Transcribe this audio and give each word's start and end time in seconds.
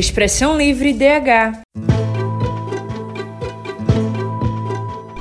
Expressão 0.00 0.56
Livre 0.56 0.94
DH. 0.94 1.60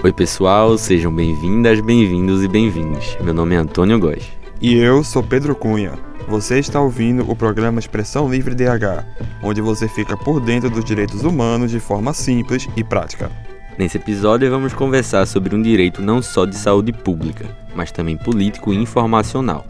Oi, 0.02 0.14
pessoal, 0.14 0.78
sejam 0.78 1.14
bem-vindas, 1.14 1.82
bem-vindos 1.82 2.42
e 2.42 2.48
bem-vindos. 2.48 3.18
Meu 3.20 3.34
nome 3.34 3.56
é 3.56 3.58
Antônio 3.58 4.00
Góes. 4.00 4.24
E 4.62 4.76
eu 4.76 5.04
sou 5.04 5.22
Pedro 5.22 5.54
Cunha. 5.54 6.00
Você 6.30 6.60
está 6.60 6.80
ouvindo 6.80 7.30
o 7.30 7.36
programa 7.36 7.78
Expressão 7.78 8.32
Livre 8.32 8.56
DH, 8.56 9.04
onde 9.44 9.60
você 9.60 9.86
fica 9.90 10.16
por 10.16 10.40
dentro 10.40 10.70
dos 10.70 10.86
direitos 10.86 11.26
humanos 11.26 11.72
de 11.72 11.80
forma 11.82 12.14
simples 12.14 12.66
e 12.78 12.82
prática. 12.82 13.30
Nesse 13.78 13.98
episódio, 13.98 14.50
vamos 14.50 14.74
conversar 14.74 15.28
sobre 15.28 15.54
um 15.54 15.62
direito 15.62 16.02
não 16.02 16.22
só 16.22 16.46
de 16.46 16.56
saúde 16.56 16.94
pública, 16.94 17.54
mas 17.76 17.92
também 17.92 18.16
político 18.16 18.74
e 18.74 18.78
informacional. 18.78 19.66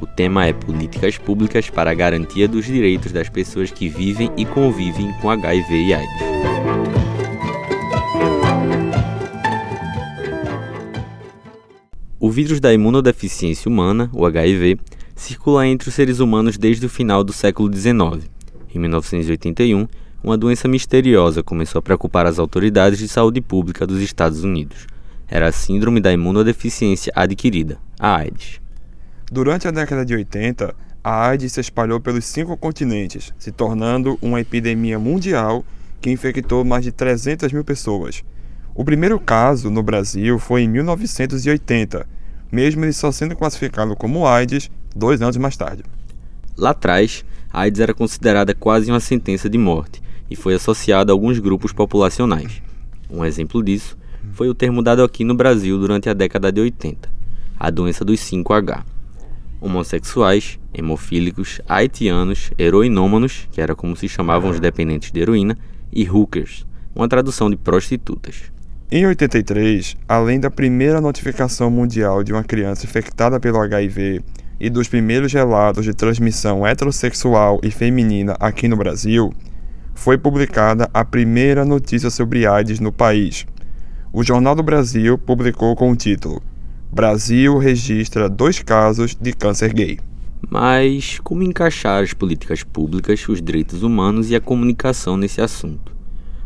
O 0.00 0.06
tema 0.06 0.46
é 0.46 0.52
Políticas 0.52 1.16
Públicas 1.16 1.70
para 1.70 1.90
a 1.90 1.94
Garantia 1.94 2.48
dos 2.48 2.66
Direitos 2.66 3.12
das 3.12 3.28
Pessoas 3.28 3.70
que 3.70 3.88
Vivem 3.88 4.30
e 4.36 4.44
Convivem 4.44 5.12
com 5.20 5.30
HIV 5.30 5.74
e 5.74 5.94
AIDS. 5.94 6.34
O 12.18 12.30
vírus 12.30 12.58
da 12.58 12.72
imunodeficiência 12.72 13.68
humana, 13.68 14.10
o 14.12 14.26
HIV, 14.26 14.78
circula 15.14 15.66
entre 15.66 15.88
os 15.88 15.94
seres 15.94 16.20
humanos 16.20 16.58
desde 16.58 16.86
o 16.86 16.88
final 16.88 17.22
do 17.22 17.32
século 17.32 17.72
XIX. 17.72 18.28
Em 18.74 18.78
1981, 18.78 19.86
uma 20.22 20.36
doença 20.36 20.66
misteriosa 20.66 21.42
começou 21.42 21.78
a 21.78 21.82
preocupar 21.82 22.26
as 22.26 22.38
autoridades 22.38 22.98
de 22.98 23.08
saúde 23.08 23.40
pública 23.40 23.86
dos 23.86 24.00
Estados 24.00 24.42
Unidos. 24.42 24.86
Era 25.28 25.48
a 25.48 25.52
Síndrome 25.52 26.00
da 26.00 26.12
Imunodeficiência 26.12 27.12
Adquirida, 27.14 27.78
a 28.00 28.16
AIDS. 28.16 28.63
Durante 29.32 29.66
a 29.66 29.70
década 29.70 30.04
de 30.04 30.14
80, 30.14 30.74
a 31.02 31.28
AIDS 31.28 31.52
se 31.52 31.60
espalhou 31.60 31.98
pelos 31.98 32.24
cinco 32.26 32.56
continentes, 32.56 33.32
se 33.38 33.50
tornando 33.50 34.18
uma 34.20 34.40
epidemia 34.40 34.98
mundial 34.98 35.64
que 36.00 36.10
infectou 36.10 36.64
mais 36.64 36.84
de 36.84 36.92
300 36.92 37.52
mil 37.52 37.64
pessoas. 37.64 38.22
O 38.74 38.84
primeiro 38.84 39.18
caso 39.18 39.70
no 39.70 39.82
Brasil 39.82 40.38
foi 40.38 40.62
em 40.62 40.68
1980, 40.68 42.06
mesmo 42.52 42.84
ele 42.84 42.92
só 42.92 43.10
sendo 43.10 43.34
classificado 43.34 43.96
como 43.96 44.26
AIDS 44.26 44.70
dois 44.94 45.22
anos 45.22 45.36
mais 45.38 45.56
tarde. 45.56 45.82
Lá 46.56 46.70
atrás, 46.70 47.24
a 47.50 47.62
AIDS 47.62 47.80
era 47.80 47.94
considerada 47.94 48.54
quase 48.54 48.90
uma 48.90 49.00
sentença 49.00 49.48
de 49.48 49.56
morte 49.56 50.02
e 50.30 50.36
foi 50.36 50.54
associada 50.54 51.12
a 51.12 51.14
alguns 51.14 51.38
grupos 51.38 51.72
populacionais. 51.72 52.62
Um 53.10 53.24
exemplo 53.24 53.62
disso 53.62 53.96
foi 54.32 54.48
o 54.48 54.54
termo 54.54 54.82
dado 54.82 55.02
aqui 55.02 55.24
no 55.24 55.34
Brasil 55.34 55.78
durante 55.78 56.08
a 56.08 56.14
década 56.14 56.52
de 56.52 56.60
80, 56.60 57.08
a 57.58 57.70
doença 57.70 58.04
dos 58.04 58.20
5H. 58.20 58.93
Homossexuais, 59.60 60.58
hemofílicos, 60.72 61.60
haitianos, 61.68 62.50
heroinômanos, 62.58 63.48
que 63.50 63.60
era 63.60 63.74
como 63.74 63.96
se 63.96 64.08
chamavam 64.08 64.50
os 64.50 64.60
dependentes 64.60 65.10
de 65.10 65.20
heroína, 65.20 65.56
e 65.92 66.08
hookers, 66.08 66.66
uma 66.94 67.08
tradução 67.08 67.48
de 67.48 67.56
prostitutas. 67.56 68.52
Em 68.90 69.06
83, 69.06 69.96
além 70.08 70.38
da 70.38 70.50
primeira 70.50 71.00
notificação 71.00 71.70
mundial 71.70 72.22
de 72.22 72.32
uma 72.32 72.44
criança 72.44 72.84
infectada 72.84 73.40
pelo 73.40 73.58
HIV 73.58 74.22
e 74.60 74.70
dos 74.70 74.88
primeiros 74.88 75.32
relatos 75.32 75.84
de 75.84 75.94
transmissão 75.94 76.66
heterossexual 76.66 77.60
e 77.62 77.70
feminina 77.70 78.36
aqui 78.38 78.68
no 78.68 78.76
Brasil, 78.76 79.32
foi 79.94 80.18
publicada 80.18 80.88
a 80.92 81.04
primeira 81.04 81.64
notícia 81.64 82.10
sobre 82.10 82.46
AIDS 82.46 82.80
no 82.80 82.92
país. 82.92 83.46
O 84.12 84.22
Jornal 84.22 84.54
do 84.54 84.62
Brasil 84.62 85.16
publicou 85.16 85.74
com 85.74 85.90
o 85.90 85.96
título 85.96 86.42
Brasil 86.94 87.58
registra 87.58 88.28
dois 88.28 88.62
casos 88.62 89.16
de 89.20 89.32
câncer 89.32 89.74
gay. 89.74 89.98
Mas 90.48 91.18
como 91.18 91.42
encaixar 91.42 92.04
as 92.04 92.14
políticas 92.14 92.62
públicas, 92.62 93.28
os 93.28 93.42
direitos 93.42 93.82
humanos 93.82 94.30
e 94.30 94.36
a 94.36 94.40
comunicação 94.40 95.16
nesse 95.16 95.40
assunto? 95.40 95.92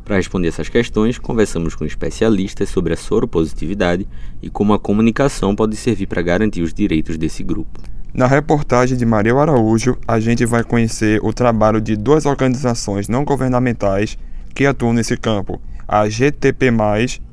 Para 0.06 0.16
responder 0.16 0.48
essas 0.48 0.70
questões, 0.70 1.18
conversamos 1.18 1.74
com 1.74 1.84
especialistas 1.84 2.70
sobre 2.70 2.94
a 2.94 2.96
soropositividade 2.96 4.08
e 4.40 4.48
como 4.48 4.72
a 4.72 4.78
comunicação 4.78 5.54
pode 5.54 5.76
servir 5.76 6.06
para 6.06 6.22
garantir 6.22 6.62
os 6.62 6.72
direitos 6.72 7.18
desse 7.18 7.44
grupo. 7.44 7.82
Na 8.14 8.26
reportagem 8.26 8.96
de 8.96 9.04
Maria 9.04 9.34
Araújo, 9.34 9.98
a 10.08 10.18
gente 10.18 10.46
vai 10.46 10.64
conhecer 10.64 11.20
o 11.22 11.30
trabalho 11.30 11.78
de 11.78 11.94
duas 11.94 12.24
organizações 12.24 13.06
não 13.06 13.22
governamentais 13.22 14.16
que 14.54 14.64
atuam 14.64 14.94
nesse 14.94 15.14
campo, 15.14 15.60
a 15.86 16.08
GTP+, 16.08 16.70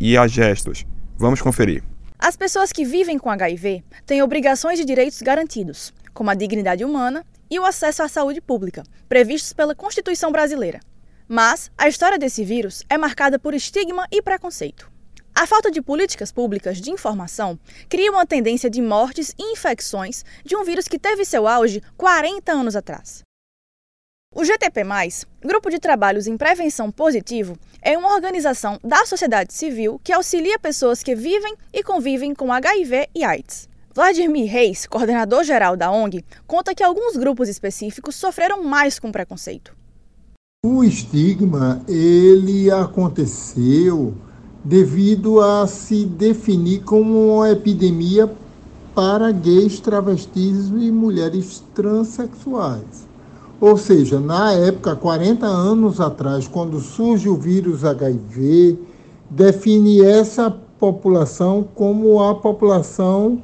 e 0.01 0.17
a 0.17 0.27
Gestos. 0.27 0.85
Vamos 1.17 1.41
conferir. 1.41 1.81
As 2.27 2.35
pessoas 2.35 2.71
que 2.71 2.83
vivem 2.83 3.19
com 3.19 3.29
HIV 3.29 3.83
têm 4.03 4.23
obrigações 4.23 4.79
e 4.79 4.83
direitos 4.83 5.21
garantidos, 5.21 5.93
como 6.11 6.31
a 6.31 6.33
dignidade 6.33 6.83
humana 6.83 7.23
e 7.51 7.59
o 7.59 7.63
acesso 7.63 8.01
à 8.01 8.07
saúde 8.07 8.41
pública, 8.41 8.81
previstos 9.07 9.53
pela 9.53 9.75
Constituição 9.75 10.31
brasileira. 10.31 10.79
Mas 11.27 11.69
a 11.77 11.87
história 11.87 12.17
desse 12.17 12.43
vírus 12.43 12.81
é 12.89 12.97
marcada 12.97 13.37
por 13.37 13.53
estigma 13.53 14.07
e 14.11 14.23
preconceito. 14.23 14.91
A 15.35 15.45
falta 15.45 15.69
de 15.69 15.83
políticas 15.83 16.31
públicas 16.31 16.81
de 16.81 16.89
informação 16.89 17.59
cria 17.87 18.09
uma 18.09 18.25
tendência 18.25 18.71
de 18.71 18.81
mortes 18.81 19.31
e 19.37 19.51
infecções 19.51 20.25
de 20.43 20.55
um 20.55 20.63
vírus 20.63 20.87
que 20.87 20.97
teve 20.97 21.25
seu 21.25 21.47
auge 21.47 21.79
40 21.95 22.51
anos 22.51 22.75
atrás. 22.75 23.21
O 24.37 24.43
GTP, 24.43 24.81
Grupo 25.41 25.69
de 25.69 25.79
Trabalhos 25.79 26.27
em 26.27 26.35
Prevenção 26.35 26.91
Positivo, 26.91 27.57
é 27.81 27.97
uma 27.97 28.13
organização 28.13 28.77
da 28.83 29.05
sociedade 29.05 29.53
civil 29.53 29.97
que 30.03 30.11
auxilia 30.11 30.59
pessoas 30.59 31.01
que 31.01 31.15
vivem 31.15 31.55
e 31.71 31.81
convivem 31.81 32.35
com 32.35 32.51
HIV 32.51 33.07
e 33.15 33.23
AIDS. 33.23 33.69
Vladimir 33.93 34.51
Reis, 34.51 34.85
coordenador 34.85 35.45
geral 35.45 35.77
da 35.77 35.89
ONG, 35.89 36.21
conta 36.45 36.75
que 36.75 36.83
alguns 36.83 37.15
grupos 37.15 37.47
específicos 37.47 38.17
sofreram 38.17 38.61
mais 38.61 38.99
com 38.99 39.09
preconceito. 39.09 39.73
O 40.65 40.83
estigma, 40.83 41.81
ele 41.87 42.69
aconteceu 42.69 44.13
devido 44.65 45.39
a 45.39 45.65
se 45.65 46.05
definir 46.05 46.83
como 46.83 47.37
uma 47.37 47.51
epidemia 47.51 48.29
para 48.93 49.31
gays, 49.31 49.79
travestis 49.79 50.67
e 50.67 50.91
mulheres 50.91 51.63
transexuais. 51.73 53.04
Ou 53.65 53.77
seja, 53.77 54.19
na 54.19 54.53
época, 54.53 54.95
40 54.95 55.43
anos 55.47 55.99
atrás, 55.99 56.47
quando 56.47 56.79
surge 56.79 57.27
o 57.27 57.35
vírus 57.35 57.83
HIV, 57.83 58.77
define 59.27 60.05
essa 60.05 60.51
população 60.51 61.67
como 61.73 62.21
a 62.21 62.35
população 62.35 63.41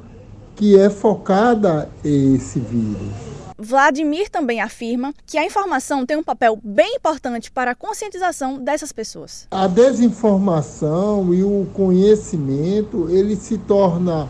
que 0.56 0.78
é 0.78 0.92
focada 0.92 1.90
esse 2.06 2.60
vírus. 2.60 3.12
Vladimir 3.58 4.30
também 4.30 4.62
afirma 4.62 5.12
que 5.26 5.40
a 5.40 5.44
informação 5.44 6.06
tem 6.06 6.18
um 6.18 6.24
papel 6.24 6.56
bem 6.64 6.98
importante 6.98 7.52
para 7.52 7.72
a 7.72 7.76
conscientização 7.76 8.60
dessas 8.60 8.92
pessoas. 8.92 9.48
A 9.50 9.66
desinformação 9.66 11.34
e 11.34 11.44
o 11.44 11.66
conhecimento, 11.74 13.08
ele 13.10 13.36
se 13.36 13.58
torna 13.58 14.28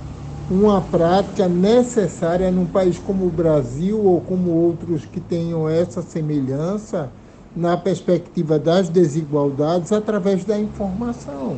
uma 0.51 0.81
prática 0.81 1.47
necessária 1.47 2.51
num 2.51 2.65
país 2.65 2.99
como 2.99 3.25
o 3.25 3.29
Brasil 3.29 3.97
ou 4.03 4.19
como 4.19 4.51
outros 4.51 5.05
que 5.05 5.21
tenham 5.21 5.69
essa 5.69 6.01
semelhança 6.01 7.09
na 7.55 7.77
perspectiva 7.77 8.59
das 8.59 8.89
desigualdades 8.89 9.93
através 9.93 10.43
da 10.43 10.59
informação, 10.59 11.55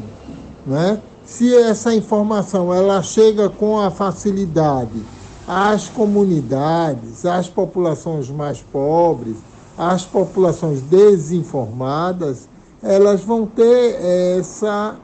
né? 0.63 0.99
Se 1.25 1.55
essa 1.55 1.95
informação 1.95 2.71
ela 2.71 3.01
chega 3.01 3.49
com 3.49 3.79
a 3.79 3.89
facilidade 3.89 5.01
às 5.47 5.89
comunidades, 5.89 7.25
às 7.25 7.49
populações 7.49 8.29
mais 8.29 8.61
pobres, 8.61 9.37
às 9.75 10.05
populações 10.05 10.81
desinformadas, 10.81 12.47
elas 12.83 13.23
vão 13.23 13.47
ter 13.47 13.95
essa 14.37 14.97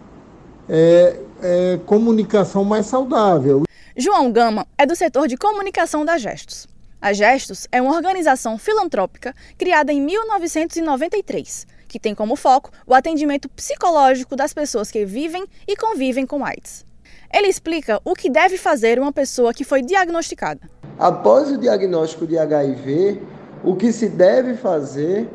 é, 0.67 1.19
é, 1.41 1.79
comunicação 1.87 2.63
mais 2.63 2.85
saudável. 2.85 3.63
João 4.01 4.31
Gama 4.31 4.65
é 4.77 4.85
do 4.85 4.95
setor 4.95 5.27
de 5.27 5.35
comunicação 5.35 6.05
da 6.05 6.17
Gestos. 6.17 6.69
A 7.01 7.11
Gestos 7.11 7.67
é 7.69 7.81
uma 7.81 7.93
organização 7.93 8.57
filantrópica 8.57 9.35
criada 9.57 9.91
em 9.91 9.99
1993, 9.99 11.67
que 11.85 11.99
tem 11.99 12.15
como 12.15 12.37
foco 12.37 12.71
o 12.87 12.93
atendimento 12.93 13.49
psicológico 13.49 14.37
das 14.37 14.53
pessoas 14.53 14.89
que 14.89 15.03
vivem 15.03 15.43
e 15.67 15.75
convivem 15.75 16.25
com 16.25 16.45
AIDS. 16.45 16.85
Ele 17.29 17.47
explica 17.47 17.99
o 18.05 18.13
que 18.13 18.29
deve 18.29 18.57
fazer 18.57 19.01
uma 19.01 19.11
pessoa 19.11 19.53
que 19.53 19.65
foi 19.65 19.81
diagnosticada. 19.81 20.61
Após 20.97 21.51
o 21.51 21.57
diagnóstico 21.57 22.25
de 22.25 22.37
HIV, 22.37 23.21
o 23.65 23.75
que 23.75 23.91
se 23.91 24.07
deve 24.07 24.53
fazer 24.53 25.27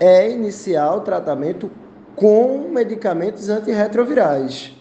é 0.00 0.30
iniciar 0.30 0.94
o 0.94 1.02
tratamento 1.02 1.70
com 2.14 2.66
medicamentos 2.70 3.50
antirretrovirais. 3.50 4.74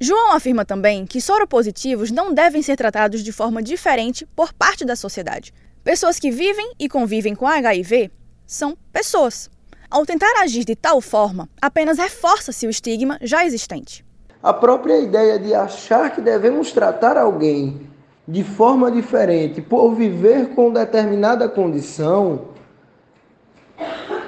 João 0.00 0.32
afirma 0.32 0.64
também 0.64 1.06
que 1.06 1.20
soropositivos 1.20 2.10
não 2.10 2.32
devem 2.32 2.62
ser 2.62 2.76
tratados 2.76 3.22
de 3.22 3.32
forma 3.32 3.62
diferente 3.62 4.26
por 4.34 4.52
parte 4.52 4.84
da 4.84 4.96
sociedade. 4.96 5.52
Pessoas 5.82 6.18
que 6.18 6.30
vivem 6.30 6.72
e 6.78 6.88
convivem 6.88 7.34
com 7.34 7.46
HIV 7.46 8.10
são 8.46 8.76
pessoas. 8.92 9.50
Ao 9.90 10.04
tentar 10.04 10.42
agir 10.42 10.64
de 10.64 10.74
tal 10.74 11.00
forma, 11.00 11.48
apenas 11.60 11.98
reforça-se 11.98 12.66
o 12.66 12.70
estigma 12.70 13.18
já 13.22 13.44
existente. 13.44 14.04
A 14.42 14.52
própria 14.52 14.98
ideia 14.98 15.38
de 15.38 15.54
achar 15.54 16.14
que 16.14 16.20
devemos 16.20 16.72
tratar 16.72 17.16
alguém 17.16 17.88
de 18.26 18.42
forma 18.42 18.90
diferente 18.90 19.60
por 19.62 19.94
viver 19.94 20.48
com 20.48 20.72
determinada 20.72 21.48
condição 21.48 22.48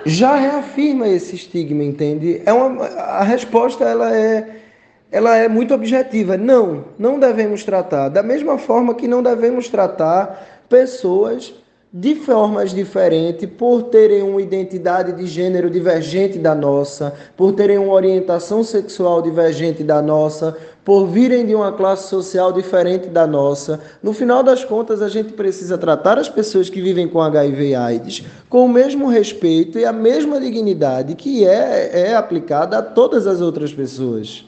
já 0.05 0.37
reafirma 0.37 1.09
esse 1.09 1.35
estigma, 1.35 1.83
entende? 1.83 2.41
É 2.47 2.53
uma, 2.53 2.85
a 2.85 3.25
resposta 3.25 3.85
ela 3.85 4.15
é, 4.15 4.63
ela 5.11 5.37
é 5.37 5.49
muito 5.49 5.73
objetiva. 5.75 6.37
Não, 6.37 6.85
não 6.99 7.19
devemos 7.19 7.65
tratar. 7.65 8.09
Da 8.09 8.23
mesma 8.23 8.59
forma 8.59 8.95
que 8.95 9.07
não 9.07 9.23
devemos 9.23 9.69
tratar 9.69 10.65
pessoas 10.69 11.55
de 11.99 12.15
formas 12.15 12.75
diferentes, 12.75 13.49
por 13.57 13.85
terem 13.85 14.21
uma 14.23 14.43
identidade 14.43 15.13
de 15.13 15.27
gênero 15.27 15.71
divergente 15.71 16.39
da 16.39 16.55
nossa, 16.55 17.15
por 17.35 17.53
terem 17.53 17.79
uma 17.79 17.95
orientação 17.95 18.63
sexual 18.63 19.23
divergente 19.23 19.83
da 19.83 20.03
nossa, 20.03 20.55
por 20.85 21.07
virem 21.07 21.47
de 21.47 21.55
uma 21.55 21.73
classe 21.73 22.11
social 22.11 22.53
diferente 22.53 23.09
da 23.09 23.27
nossa. 23.27 23.81
No 24.03 24.13
final 24.13 24.43
das 24.43 24.63
contas, 24.63 25.01
a 25.01 25.09
gente 25.09 25.33
precisa 25.33 25.79
tratar 25.79 26.19
as 26.19 26.29
pessoas 26.29 26.69
que 26.69 26.83
vivem 26.83 27.09
com 27.09 27.21
HIV 27.21 27.69
e 27.71 27.75
AIDS 27.75 28.25
com 28.51 28.67
o 28.67 28.69
mesmo 28.69 29.09
respeito 29.09 29.79
e 29.79 29.87
a 29.87 29.93
mesma 29.93 30.39
dignidade 30.39 31.15
que 31.15 31.47
é, 31.47 32.11
é 32.11 32.15
aplicada 32.15 32.77
a 32.77 32.83
todas 32.83 33.27
as 33.27 33.41
outras 33.41 33.73
pessoas. 33.73 34.45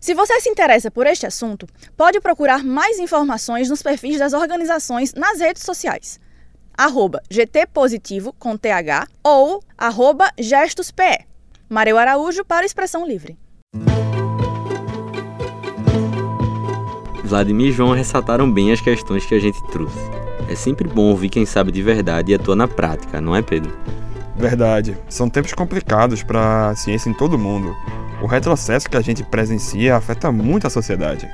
Se 0.00 0.14
você 0.14 0.40
se 0.40 0.48
interessa 0.48 0.90
por 0.90 1.06
este 1.06 1.26
assunto, 1.26 1.66
pode 1.96 2.20
procurar 2.20 2.64
mais 2.64 2.98
informações 2.98 3.68
nos 3.68 3.82
perfis 3.82 4.18
das 4.18 4.32
organizações 4.32 5.12
nas 5.14 5.38
redes 5.38 5.62
sociais 5.62 6.18
arroba 6.80 7.20
gtpositivo 7.28 8.32
com 8.38 8.56
th 8.56 8.70
ou 9.22 9.62
arroba 9.76 10.30
gestuspe. 10.38 11.26
Mareu 11.68 11.98
Araújo 11.98 12.42
para 12.42 12.64
Expressão 12.64 13.06
Livre. 13.06 13.36
Vladimir 17.22 17.68
e 17.68 17.72
João 17.72 17.92
ressaltaram 17.92 18.50
bem 18.50 18.72
as 18.72 18.80
questões 18.80 19.26
que 19.26 19.34
a 19.34 19.38
gente 19.38 19.62
trouxe. 19.68 19.98
É 20.48 20.54
sempre 20.54 20.88
bom 20.88 21.10
ouvir 21.10 21.28
quem 21.28 21.44
sabe 21.44 21.70
de 21.70 21.82
verdade 21.82 22.32
e 22.32 22.34
atua 22.34 22.56
na 22.56 22.66
prática, 22.66 23.20
não 23.20 23.36
é, 23.36 23.42
Pedro? 23.42 23.78
Verdade. 24.34 24.96
São 25.08 25.28
tempos 25.28 25.52
complicados 25.52 26.22
para 26.22 26.70
a 26.70 26.74
ciência 26.74 27.10
em 27.10 27.14
todo 27.14 27.34
o 27.34 27.38
mundo. 27.38 27.76
O 28.22 28.26
retrocesso 28.26 28.88
que 28.88 28.98
a 28.98 29.00
gente 29.00 29.24
presencia 29.24 29.96
afeta 29.96 30.30
muito 30.30 30.66
a 30.66 30.70
sociedade. 30.70 31.26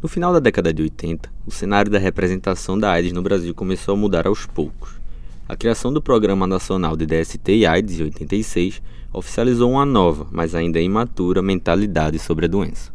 No 0.00 0.08
final 0.08 0.32
da 0.32 0.38
década 0.38 0.72
de 0.72 0.80
80, 0.80 1.28
o 1.44 1.50
cenário 1.50 1.90
da 1.90 1.98
representação 1.98 2.78
da 2.78 2.92
AIDS 2.92 3.12
no 3.12 3.20
Brasil 3.20 3.52
começou 3.52 3.94
a 3.94 3.96
mudar 3.96 4.28
aos 4.28 4.46
poucos. 4.46 5.00
A 5.48 5.56
criação 5.56 5.92
do 5.92 6.00
Programa 6.00 6.46
Nacional 6.46 6.96
de 6.96 7.04
DST 7.04 7.52
e 7.52 7.66
AIDS 7.66 7.98
em 7.98 8.04
86 8.04 8.80
oficializou 9.12 9.72
uma 9.72 9.84
nova, 9.84 10.28
mas 10.30 10.54
ainda 10.54 10.80
imatura, 10.80 11.42
mentalidade 11.42 12.18
sobre 12.20 12.44
a 12.44 12.48
doença. 12.48 12.92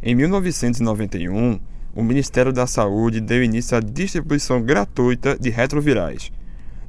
Em 0.00 0.14
1991, 0.14 1.58
o 1.92 2.02
Ministério 2.04 2.52
da 2.52 2.68
Saúde 2.68 3.20
deu 3.20 3.42
início 3.42 3.76
à 3.76 3.80
distribuição 3.80 4.62
gratuita 4.62 5.36
de 5.36 5.50
retrovirais. 5.50 6.30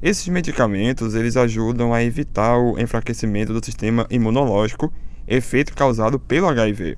Esses 0.02 0.26
medicamentos 0.28 1.14
eles 1.14 1.36
ajudam 1.36 1.92
a 1.92 2.02
evitar 2.02 2.56
o 2.56 2.78
enfraquecimento 2.78 3.52
do 3.52 3.62
sistema 3.62 4.06
imunológico, 4.08 4.90
efeito 5.28 5.74
causado 5.74 6.18
pelo 6.18 6.48
HIV. 6.48 6.96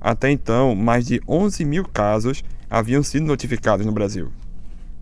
Até 0.00 0.32
então, 0.32 0.74
mais 0.74 1.06
de 1.06 1.20
11 1.28 1.64
mil 1.64 1.84
casos 1.84 2.42
haviam 2.68 3.04
sido 3.04 3.24
notificados 3.24 3.86
no 3.86 3.92
Brasil. 3.92 4.32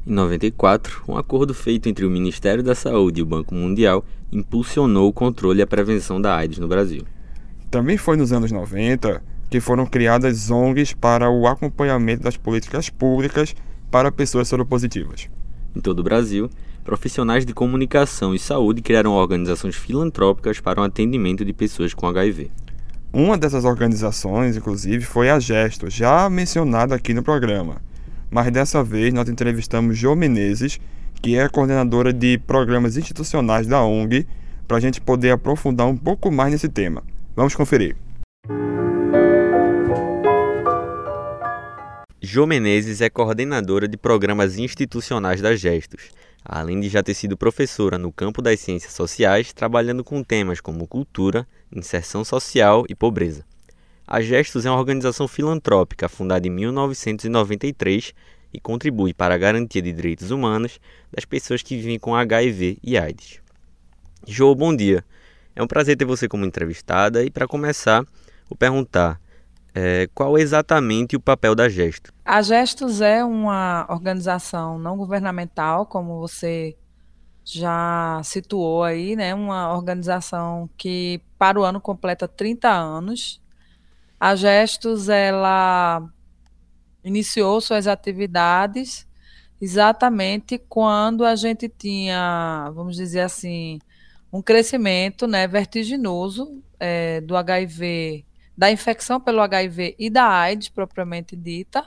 Em 0.07 0.13
94, 0.13 1.03
um 1.09 1.17
acordo 1.17 1.55
feito 1.55 1.89
entre 1.89 2.05
o 2.05 2.11
Ministério 2.11 2.63
da 2.63 2.75
Saúde 2.75 3.21
e 3.21 3.23
o 3.23 3.27
Banco 3.27 3.55
Mundial 3.55 4.05
impulsionou 4.31 5.09
o 5.09 5.13
controle 5.13 5.61
e 5.61 5.63
a 5.63 5.67
prevenção 5.67 6.21
da 6.21 6.37
AIDS 6.37 6.59
no 6.59 6.69
Brasil. 6.69 7.05
Também 7.71 7.97
foi 7.97 8.19
nos 8.19 8.31
anos 8.31 8.53
90 8.53 9.23
que 9.49 9.59
foram 9.59 9.87
criadas 9.87 10.51
ONGs 10.51 10.93
para 10.93 11.31
o 11.31 11.47
acompanhamento 11.47 12.23
das 12.23 12.37
políticas 12.37 12.91
públicas 12.91 13.57
para 13.91 14.13
pessoas 14.13 14.49
soropositivas. 14.49 15.31
Em 15.75 15.81
todo 15.81 16.01
o 16.01 16.03
Brasil, 16.03 16.51
profissionais 16.89 17.45
de 17.45 17.53
comunicação 17.53 18.35
e 18.35 18.39
saúde 18.39 18.81
criaram 18.81 19.13
organizações 19.13 19.77
filantrópicas 19.77 20.59
para 20.59 20.81
o 20.81 20.85
atendimento 20.85 21.45
de 21.45 21.53
pessoas 21.53 21.93
com 21.93 22.07
HIV. 22.07 22.51
Uma 23.13 23.37
dessas 23.37 23.67
organizações, 23.67 24.57
inclusive, 24.57 25.05
foi 25.05 25.29
a 25.29 25.39
Gesto, 25.39 25.91
já 25.91 26.31
mencionada 26.31 26.95
aqui 26.95 27.13
no 27.13 27.23
programa. 27.23 27.77
Mas 28.31 28.51
dessa 28.51 28.83
vez 28.83 29.13
nós 29.13 29.29
entrevistamos 29.29 29.99
Jo 29.99 30.17
Menezes, 30.17 30.81
que 31.21 31.37
é 31.37 31.47
coordenadora 31.47 32.11
de 32.11 32.39
programas 32.39 32.97
institucionais 32.97 33.67
da 33.67 33.85
ONG, 33.85 34.27
para 34.67 34.79
a 34.79 34.81
gente 34.81 34.99
poder 34.99 35.33
aprofundar 35.33 35.87
um 35.87 35.97
pouco 35.97 36.33
mais 36.33 36.53
nesse 36.53 36.71
tema. 36.71 37.03
Vamos 37.37 37.55
conferir. 37.55 37.97
Jo 42.23 42.47
Menezes 42.47 43.03
é 43.03 43.11
coordenadora 43.11 43.87
de 43.87 43.99
programas 43.99 44.57
institucionais 44.57 45.43
da 45.43 45.55
Gestos, 45.55 46.13
além 46.49 46.81
de 46.81 46.89
já 46.89 47.03
ter 47.03 47.13
sido 47.13 47.37
professora 47.37 47.99
no 47.99 48.11
campo 48.11 48.41
das 48.41 48.59
ciências 48.59 48.95
sociais, 48.95 49.53
trabalhando 49.53 50.03
com 50.03 50.25
temas 50.25 50.63
como 50.63 50.89
cultura, 50.89 51.47
inserção 51.71 52.25
social 52.25 52.87
e 52.89 52.95
pobreza. 52.95 53.45
A 54.07 54.23
Gestos 54.23 54.65
é 54.65 54.71
uma 54.71 54.79
organização 54.79 55.29
filantrópica 55.29 56.09
fundada 56.09 56.47
em 56.47 56.51
1993 56.51 58.15
e 58.55 58.59
contribui 58.59 59.13
para 59.13 59.35
a 59.35 59.39
garantia 59.39 59.83
de 59.83 59.93
direitos 59.93 60.31
humanos 60.31 60.81
das 61.13 61.27
pessoas 61.27 61.63
que 61.63 61.77
vivem 61.77 61.99
com 61.99 62.17
HIV 62.17 62.79
e 62.83 62.97
AIDS. 62.97 63.41
Jo, 64.27 64.55
bom 64.55 64.75
dia. 64.75 65.05
É 65.55 65.63
um 65.63 65.67
prazer 65.67 65.99
ter 65.99 66.07
você 66.07 66.27
como 66.27 66.47
entrevistada 66.47 67.23
e 67.23 67.31
para 67.31 67.47
começar, 67.47 68.03
vou 68.49 68.57
perguntar 68.59 69.21
é, 69.75 70.09
qual 70.15 70.39
exatamente 70.39 71.17
o 71.17 71.21
papel 71.21 71.55
da 71.55 71.69
Gestos? 71.69 72.13
A 72.25 72.43
Gestos 72.43 73.01
é 73.01 73.25
uma 73.25 73.87
organização 73.89 74.79
não 74.79 74.97
governamental, 74.97 75.87
como 75.87 76.19
você 76.19 76.77
já 77.45 78.21
situou 78.25 78.83
aí, 78.83 79.17
né? 79.17 79.35
Uma 79.35 79.73
organização 79.75 80.69
que 80.77 81.21
para 81.39 81.59
o 81.59 81.65
ano 81.65 81.81
completa 81.81 82.29
30 82.29 82.69
anos. 82.69 83.41
A 84.21 84.35
Gestos 84.35 85.09
ela 85.09 86.03
iniciou 87.05 87.61
suas 87.61 87.87
atividades 87.87 89.07
exatamente 89.61 90.59
quando 90.69 91.25
a 91.25 91.35
gente 91.35 91.69
tinha, 91.69 92.71
vamos 92.75 92.97
dizer 92.97 93.21
assim, 93.21 93.79
um 94.33 94.43
crescimento 94.43 95.27
né, 95.27 95.47
vertiginoso 95.47 96.63
é, 96.79 97.21
do 97.21 97.37
HIV, 97.37 98.25
da 98.59 98.73
infecção 98.73 99.21
pelo 99.21 99.41
HIV 99.41 99.95
e 99.97 100.11
da 100.11 100.27
AIDS 100.27 100.69
propriamente 100.69 101.37
dita, 101.37 101.87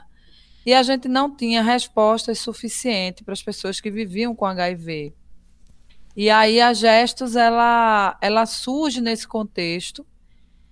e 0.64 0.72
a 0.72 0.82
gente 0.82 1.06
não 1.06 1.36
tinha 1.36 1.62
respostas 1.62 2.38
suficientes 2.38 3.22
para 3.22 3.34
as 3.34 3.42
pessoas 3.42 3.78
que 3.78 3.90
viviam 3.90 4.34
com 4.34 4.46
HIV. 4.46 5.12
E 6.16 6.30
aí 6.30 6.62
a 6.62 6.72
Gestos 6.72 7.36
ela, 7.36 8.16
ela 8.22 8.46
surge 8.46 9.02
nesse 9.02 9.28
contexto 9.28 10.06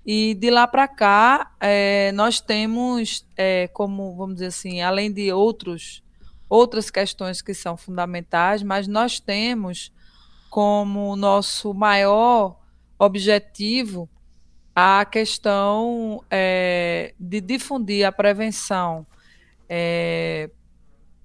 e 0.07 0.35
de 0.35 0.49
lá 0.49 0.67
para 0.67 0.89
cá 0.89 1.55
é, 1.61 2.13
nós 2.13 2.41
temos 2.41 3.27
é, 3.37 3.69
como 3.69 4.17
vamos 4.17 4.37
dizer 4.37 4.47
assim, 4.47 4.81
além 4.81 5.13
de 5.13 5.31
outros 5.31 6.03
outras 6.49 6.91
questões 6.91 7.43
que 7.43 7.53
são 7.53 7.77
fundamentais, 7.77 8.63
mas 8.63 8.89
nós 8.89 9.21
temos 9.21 9.93
como 10.49 11.15
nosso 11.15 11.75
maior 11.75 12.59
objetivo 12.99 14.09
a 14.75 15.05
questão 15.05 16.23
é, 16.31 17.15
de 17.19 17.41
difundir 17.41 18.07
a 18.07 18.13
prevenção 18.13 19.07
é, 19.69 20.51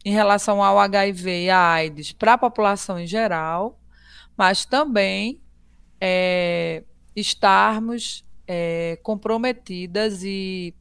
em 0.04 0.12
relação 0.12 0.64
ao 0.64 0.80
HIV 0.80 1.46
e 1.46 1.50
à 1.50 1.74
AIDS 1.74 2.12
para 2.12 2.34
a 2.34 2.38
população 2.38 3.00
em 3.00 3.08
geral 3.08 3.80
mas 4.38 4.66
também 4.66 5.40
é, 6.00 6.84
estarmos 7.16 8.25
é, 8.48 9.00
comprometidas 9.02 10.24
e, 10.24 10.74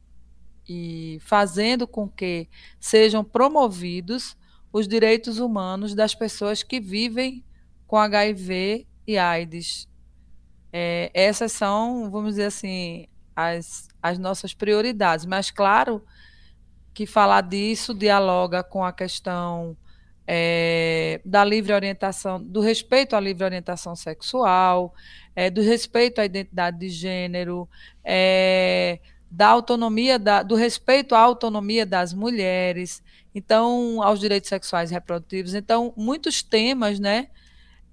e 0.67 1.17
fazendo 1.21 1.87
com 1.87 2.07
que 2.07 2.47
sejam 2.79 3.23
promovidos 3.23 4.37
os 4.71 4.87
direitos 4.87 5.39
humanos 5.39 5.95
das 5.95 6.13
pessoas 6.13 6.61
que 6.61 6.79
vivem 6.79 7.43
com 7.87 7.97
HIV 7.97 8.85
e 9.07 9.17
AIDS. 9.17 9.87
É, 10.77 11.09
essas 11.13 11.53
são, 11.53 12.11
vamos 12.11 12.31
dizer 12.31 12.47
assim, 12.47 13.07
as, 13.33 13.87
as 14.03 14.19
nossas 14.19 14.53
prioridades. 14.53 15.25
Mas, 15.25 15.49
claro, 15.49 16.03
que 16.93 17.05
falar 17.05 17.39
disso 17.39 17.93
dialoga 17.93 18.61
com 18.61 18.83
a 18.83 18.91
questão 18.91 19.77
é, 20.27 21.21
da 21.23 21.45
livre 21.45 21.71
orientação, 21.71 22.43
do 22.43 22.59
respeito 22.59 23.15
à 23.15 23.21
livre 23.21 23.45
orientação 23.45 23.95
sexual, 23.95 24.93
é, 25.33 25.49
do 25.49 25.61
respeito 25.61 26.19
à 26.19 26.25
identidade 26.25 26.77
de 26.77 26.89
gênero, 26.89 27.69
é, 28.03 28.99
da 29.31 29.47
autonomia, 29.47 30.19
da, 30.19 30.43
do 30.43 30.55
respeito 30.55 31.15
à 31.15 31.19
autonomia 31.19 31.85
das 31.85 32.13
mulheres, 32.13 33.01
então, 33.33 34.03
aos 34.03 34.19
direitos 34.19 34.49
sexuais 34.49 34.91
e 34.91 34.93
reprodutivos. 34.93 35.53
Então, 35.53 35.93
muitos 35.95 36.43
temas, 36.43 36.99
né, 36.99 37.29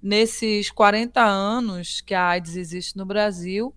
nesses 0.03 0.69
40 0.69 1.23
anos 1.23 2.01
que 2.01 2.13
a 2.13 2.27
AIDS 2.27 2.57
existe 2.57 2.97
no 2.97 3.05
Brasil, 3.05 3.73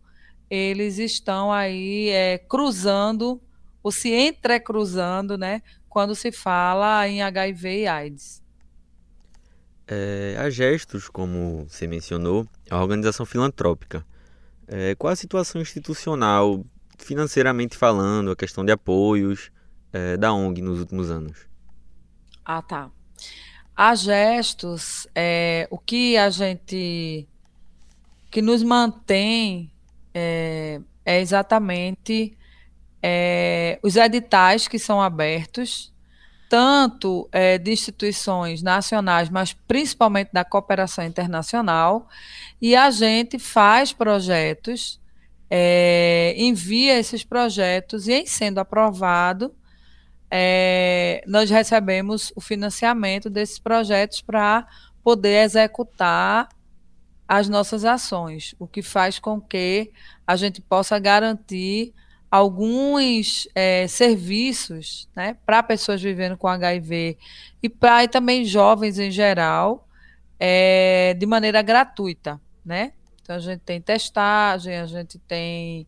eles 0.50 0.98
estão 0.98 1.52
aí 1.52 2.08
é, 2.08 2.36
cruzando, 2.36 3.40
ou 3.80 3.92
se 3.92 4.12
entrecruzando, 4.12 5.38
né, 5.38 5.62
quando 5.88 6.16
se 6.16 6.32
fala 6.32 7.06
em 7.08 7.22
HIV 7.22 7.82
e 7.82 7.86
AIDS. 7.86 8.42
É, 9.86 10.36
a 10.38 10.50
Gestos, 10.50 11.08
como 11.08 11.64
você 11.68 11.86
mencionou, 11.86 12.44
é 12.68 12.74
uma 12.74 12.82
organização 12.82 13.24
filantrópica. 13.24 14.04
É, 14.66 14.96
qual 14.96 15.12
a 15.12 15.16
situação 15.16 15.60
institucional, 15.60 16.64
financeiramente 16.98 17.76
falando, 17.76 18.32
a 18.32 18.36
questão 18.36 18.64
de 18.64 18.72
apoios 18.72 19.52
é, 19.92 20.16
da 20.16 20.32
ONG 20.32 20.60
nos 20.60 20.80
últimos 20.80 21.08
anos? 21.08 21.46
Ah, 22.44 22.60
tá. 22.60 22.90
A 23.76 23.94
Gestos, 23.94 25.06
é, 25.14 25.68
o 25.70 25.78
que 25.78 26.16
a 26.16 26.30
gente. 26.30 27.28
que 28.30 28.40
nos 28.40 28.62
mantém 28.62 29.70
é, 30.14 30.80
é 31.04 31.20
exatamente 31.20 32.36
é, 33.02 33.78
os 33.82 33.96
editais 33.96 34.66
que 34.66 34.78
são 34.78 35.00
abertos, 35.00 35.92
tanto 36.48 37.28
é, 37.30 37.58
de 37.58 37.70
instituições 37.70 38.62
nacionais, 38.62 39.28
mas 39.28 39.52
principalmente 39.52 40.30
da 40.32 40.44
cooperação 40.44 41.04
internacional, 41.04 42.08
e 42.60 42.74
a 42.74 42.90
gente 42.90 43.38
faz 43.38 43.92
projetos, 43.92 44.98
é, 45.50 46.34
envia 46.38 46.98
esses 46.98 47.22
projetos, 47.22 48.08
e 48.08 48.14
em 48.14 48.26
sendo 48.26 48.58
aprovado, 48.58 49.54
é, 50.30 51.22
nós 51.26 51.50
recebemos 51.50 52.32
o 52.34 52.40
financiamento 52.40 53.30
desses 53.30 53.58
projetos 53.58 54.20
para 54.20 54.66
poder 55.02 55.44
executar 55.44 56.48
as 57.28 57.48
nossas 57.48 57.84
ações, 57.84 58.54
o 58.58 58.66
que 58.66 58.82
faz 58.82 59.18
com 59.18 59.40
que 59.40 59.90
a 60.26 60.36
gente 60.36 60.60
possa 60.60 60.98
garantir 60.98 61.92
alguns 62.30 63.48
é, 63.54 63.86
serviços 63.86 65.08
né, 65.14 65.36
para 65.46 65.62
pessoas 65.62 66.02
vivendo 66.02 66.36
com 66.36 66.48
HIV 66.48 67.16
e 67.62 67.68
para 67.68 68.06
também 68.08 68.44
jovens 68.44 68.98
em 68.98 69.10
geral, 69.10 69.88
é, 70.38 71.14
de 71.14 71.26
maneira 71.26 71.62
gratuita. 71.62 72.40
Né? 72.64 72.92
Então, 73.22 73.36
a 73.36 73.38
gente 73.38 73.60
tem 73.60 73.80
testagem, 73.80 74.76
a 74.76 74.86
gente 74.86 75.18
tem 75.18 75.86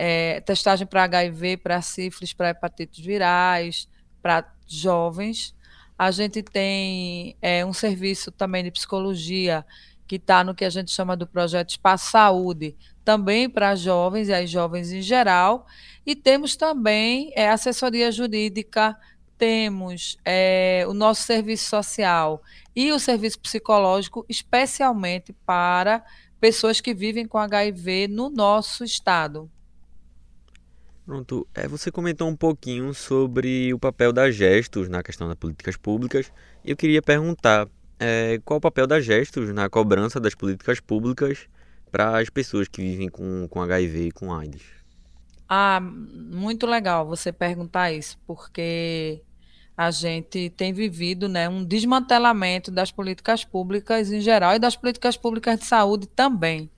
é, 0.00 0.40
testagem 0.42 0.86
para 0.86 1.02
HIV, 1.02 1.56
para 1.56 1.82
sífilis, 1.82 2.32
para 2.32 2.50
hepatites 2.50 3.04
virais, 3.04 3.88
para 4.22 4.48
jovens. 4.64 5.52
A 5.98 6.12
gente 6.12 6.40
tem 6.40 7.36
é, 7.42 7.66
um 7.66 7.72
serviço 7.72 8.30
também 8.30 8.62
de 8.62 8.70
psicologia 8.70 9.66
que 10.06 10.14
está 10.14 10.44
no 10.44 10.54
que 10.54 10.64
a 10.64 10.70
gente 10.70 10.92
chama 10.92 11.16
do 11.16 11.26
projeto 11.26 11.70
Espaço 11.70 12.12
Saúde, 12.12 12.76
também 13.04 13.50
para 13.50 13.74
jovens 13.74 14.28
e 14.28 14.32
as 14.32 14.48
jovens 14.48 14.92
em 14.92 15.02
geral. 15.02 15.66
E 16.06 16.14
temos 16.14 16.54
também 16.54 17.32
é, 17.34 17.48
assessoria 17.48 18.12
jurídica, 18.12 18.96
temos 19.36 20.16
é, 20.24 20.84
o 20.86 20.94
nosso 20.94 21.24
serviço 21.24 21.68
social 21.68 22.40
e 22.74 22.92
o 22.92 23.00
serviço 23.00 23.40
psicológico, 23.40 24.24
especialmente 24.28 25.32
para 25.44 26.04
pessoas 26.40 26.80
que 26.80 26.94
vivem 26.94 27.26
com 27.26 27.36
HIV 27.36 28.06
no 28.06 28.30
nosso 28.30 28.84
estado. 28.84 29.50
Pronto, 31.08 31.48
é, 31.54 31.66
você 31.66 31.90
comentou 31.90 32.28
um 32.28 32.36
pouquinho 32.36 32.92
sobre 32.92 33.72
o 33.72 33.78
papel 33.78 34.12
da 34.12 34.30
Gestos 34.30 34.90
na 34.90 35.02
questão 35.02 35.26
das 35.26 35.38
políticas 35.38 35.74
públicas. 35.74 36.30
Eu 36.62 36.76
queria 36.76 37.00
perguntar 37.00 37.66
é, 37.98 38.38
qual 38.44 38.58
o 38.58 38.60
papel 38.60 38.86
da 38.86 39.00
Gestos 39.00 39.48
na 39.54 39.70
cobrança 39.70 40.20
das 40.20 40.34
políticas 40.34 40.80
públicas 40.80 41.48
para 41.90 42.18
as 42.18 42.28
pessoas 42.28 42.68
que 42.68 42.82
vivem 42.82 43.08
com, 43.08 43.48
com 43.48 43.62
HIV 43.62 44.08
e 44.08 44.10
com 44.10 44.34
AIDS? 44.34 44.60
Ah, 45.48 45.80
muito 45.80 46.66
legal 46.66 47.06
você 47.06 47.32
perguntar 47.32 47.90
isso, 47.90 48.18
porque 48.26 49.22
a 49.74 49.90
gente 49.90 50.50
tem 50.50 50.74
vivido 50.74 51.26
né, 51.26 51.48
um 51.48 51.64
desmantelamento 51.64 52.70
das 52.70 52.92
políticas 52.92 53.46
públicas 53.46 54.12
em 54.12 54.20
geral 54.20 54.56
e 54.56 54.58
das 54.58 54.76
políticas 54.76 55.16
públicas 55.16 55.58
de 55.58 55.64
saúde 55.64 56.06
também. 56.06 56.70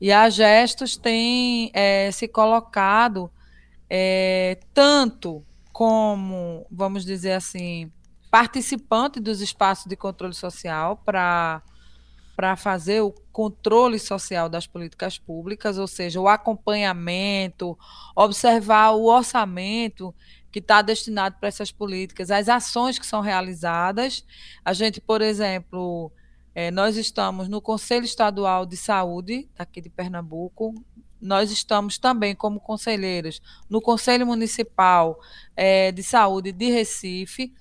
E 0.00 0.10
a 0.10 0.30
Gestos 0.30 0.96
tem 0.96 1.70
é, 1.74 2.10
se 2.10 2.26
colocado 2.26 3.30
é, 3.90 4.60
tanto 4.72 5.44
como, 5.72 6.64
vamos 6.70 7.04
dizer 7.04 7.32
assim, 7.32 7.90
participante 8.30 9.18
dos 9.18 9.40
espaços 9.40 9.86
de 9.86 9.96
controle 9.96 10.34
social 10.34 10.96
para 11.04 11.62
para 12.36 12.56
fazer 12.56 13.02
o 13.02 13.12
controle 13.30 13.98
social 13.98 14.48
das 14.48 14.66
políticas 14.66 15.18
públicas, 15.18 15.76
ou 15.76 15.86
seja, 15.86 16.18
o 16.18 16.26
acompanhamento, 16.26 17.78
observar 18.16 18.92
o 18.92 19.04
orçamento 19.04 20.14
que 20.50 20.58
está 20.58 20.80
destinado 20.80 21.36
para 21.38 21.50
essas 21.50 21.70
políticas, 21.70 22.30
as 22.30 22.48
ações 22.48 22.98
que 22.98 23.06
são 23.06 23.20
realizadas. 23.20 24.24
A 24.64 24.72
gente, 24.72 25.02
por 25.02 25.20
exemplo, 25.20 26.10
é, 26.54 26.70
nós 26.70 26.96
estamos 26.96 27.46
no 27.46 27.60
Conselho 27.60 28.06
Estadual 28.06 28.64
de 28.64 28.76
Saúde, 28.78 29.46
aqui 29.58 29.82
de 29.82 29.90
Pernambuco, 29.90 30.74
nós 31.20 31.50
estamos 31.50 31.98
também 31.98 32.34
como 32.34 32.60
conselheiros 32.60 33.40
no 33.68 33.80
Conselho 33.80 34.26
Municipal 34.26 35.20
é, 35.56 35.92
de 35.92 36.02
Saúde 36.02 36.52
de 36.52 36.70
Recife, 36.70 37.52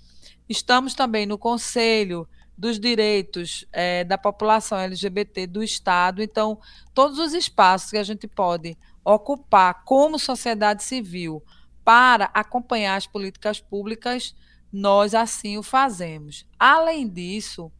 Estamos 0.50 0.96
também 0.96 1.28
no 1.28 1.38
Conselho 1.38 2.28
dos 2.58 2.80
Direitos 2.80 3.68
é, 3.72 4.04
da 4.04 4.18
População 4.18 4.80
LGBT 4.80 5.46
do 5.46 5.62
Estado. 5.62 6.24
Então, 6.24 6.60
todos 6.92 7.20
os 7.20 7.36
espaços 7.36 7.92
que 7.92 7.98
a 7.98 8.04
gente 8.04 8.28
pode 8.28 8.76
ocupar 9.06 9.84
como 9.86 10.18
sociedade 10.18 10.84
civil 10.84 11.44
para 11.86 12.32
acompanhar 12.34 12.96
as 12.96 13.06
políticas 13.06 13.62
públicas, 13.62 14.36
nós 14.74 15.14
assim 15.14 15.56
o 15.56 15.62
fazemos. 15.62 16.48
Além 16.58 17.08
disso, 17.08 17.72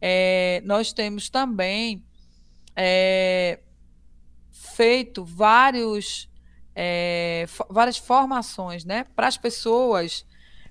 é, 0.00 0.60
nós 0.64 0.92
temos 0.92 1.30
também 1.30 2.04
é, 2.74 3.60
feito 4.74 5.24
vários, 5.24 6.28
é, 6.74 7.46
várias 7.70 7.96
formações 7.96 8.84
né, 8.84 9.04
para 9.14 9.28
as 9.28 9.36
pessoas 9.36 10.24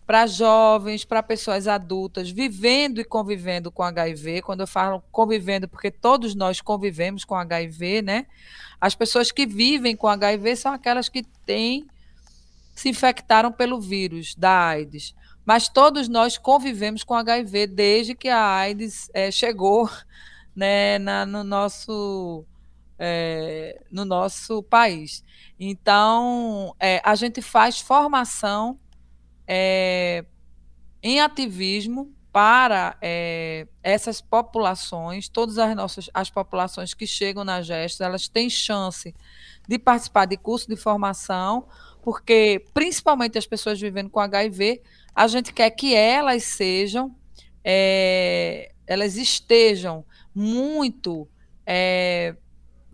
para 0.05 0.27
jovens, 0.27 1.03
para 1.03 1.23
pessoas 1.23 1.67
adultas, 1.67 2.29
vivendo 2.29 3.01
e 3.01 3.03
convivendo 3.03 3.71
com 3.71 3.81
HIV. 3.81 4.43
Quando 4.43 4.61
eu 4.61 4.67
falo 4.67 5.03
convivendo, 5.11 5.67
porque 5.67 5.89
todos 5.89 6.35
nós 6.35 6.61
convivemos 6.61 7.25
com 7.25 7.33
HIV, 7.33 8.03
né? 8.03 8.27
As 8.79 8.93
pessoas 8.93 9.31
que 9.31 9.47
vivem 9.47 9.95
com 9.95 10.07
HIV 10.07 10.55
são 10.57 10.73
aquelas 10.73 11.09
que 11.09 11.23
têm 11.45 11.87
se 12.75 12.89
infectaram 12.89 13.51
pelo 13.51 13.79
vírus 13.79 14.35
da 14.35 14.67
AIDS. 14.67 15.15
Mas 15.45 15.67
todos 15.67 16.07
nós 16.07 16.37
convivemos 16.37 17.03
com 17.03 17.13
HIV 17.13 17.67
desde 17.67 18.15
que 18.15 18.27
a 18.27 18.43
AIDS 18.43 19.09
é, 19.13 19.31
chegou 19.31 19.89
né, 20.55 20.99
na, 20.99 21.25
no, 21.25 21.43
nosso, 21.43 22.45
é, 22.97 23.81
no 23.91 24.05
nosso 24.05 24.63
país. 24.63 25.23
Então, 25.59 26.75
é, 26.79 27.01
a 27.03 27.15
gente 27.15 27.41
faz 27.41 27.79
formação 27.79 28.79
é, 29.47 30.25
em 31.01 31.19
ativismo 31.19 32.13
para 32.35 32.97
é, 33.01 33.65
essas 33.81 34.19
populações, 34.19 35.29
todas 35.29 35.57
as 35.57 35.73
nossas 35.73 36.09
as 36.13 36.29
populações 36.29 36.93
que 36.93 37.07
chegam 37.07 37.45
na 37.45 37.61
Gestos, 37.61 38.01
elas 38.01 38.27
têm 38.27 38.49
chance 38.49 39.15
de 39.67 39.79
participar 39.79 40.25
de 40.25 40.35
curso 40.35 40.67
de 40.67 40.75
formação, 40.75 41.65
porque 42.01 42.65
principalmente 42.73 43.37
as 43.37 43.47
pessoas 43.47 43.79
vivendo 43.79 44.09
com 44.09 44.19
HIV, 44.19 44.81
a 45.15 45.27
gente 45.27 45.53
quer 45.53 45.69
que 45.71 45.95
elas 45.95 46.43
sejam, 46.43 47.15
é, 47.63 48.73
elas 48.85 49.15
estejam 49.15 50.05
muito 50.33 51.25
é, 51.65 52.35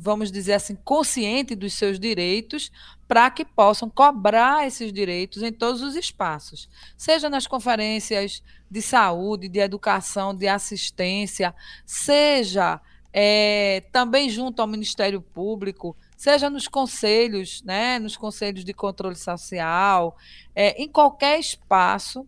vamos 0.02 0.32
dizer 0.32 0.54
assim, 0.54 0.76
consciente 0.76 1.56
dos 1.56 1.74
seus 1.76 2.00
direitos, 2.00 2.72
para 3.08 3.30
que 3.30 3.46
possam 3.46 3.88
cobrar 3.88 4.66
esses 4.66 4.92
direitos 4.92 5.44
em 5.44 5.54
todos 5.54 5.84
os 5.84 5.96
espaços, 5.96 6.68
seja 6.98 7.30
nas 7.30 7.46
conferências 7.46 8.42
de 8.70 8.82
saúde, 8.82 9.48
de 9.48 9.60
educação, 9.60 10.34
de 10.34 10.48
assistência, 10.48 11.54
seja 11.86 12.82
é, 13.14 13.84
também 13.92 14.28
junto 14.28 14.60
ao 14.60 14.68
Ministério 14.68 15.22
Público, 15.22 15.96
seja 16.18 16.50
nos 16.50 16.68
conselhos, 16.68 17.62
né, 17.62 18.00
nos 18.00 18.18
conselhos 18.18 18.66
de 18.66 18.74
controle 18.74 19.16
social, 19.16 20.18
é, 20.56 20.82
em 20.82 20.88
qualquer 20.88 21.40
espaço 21.40 22.26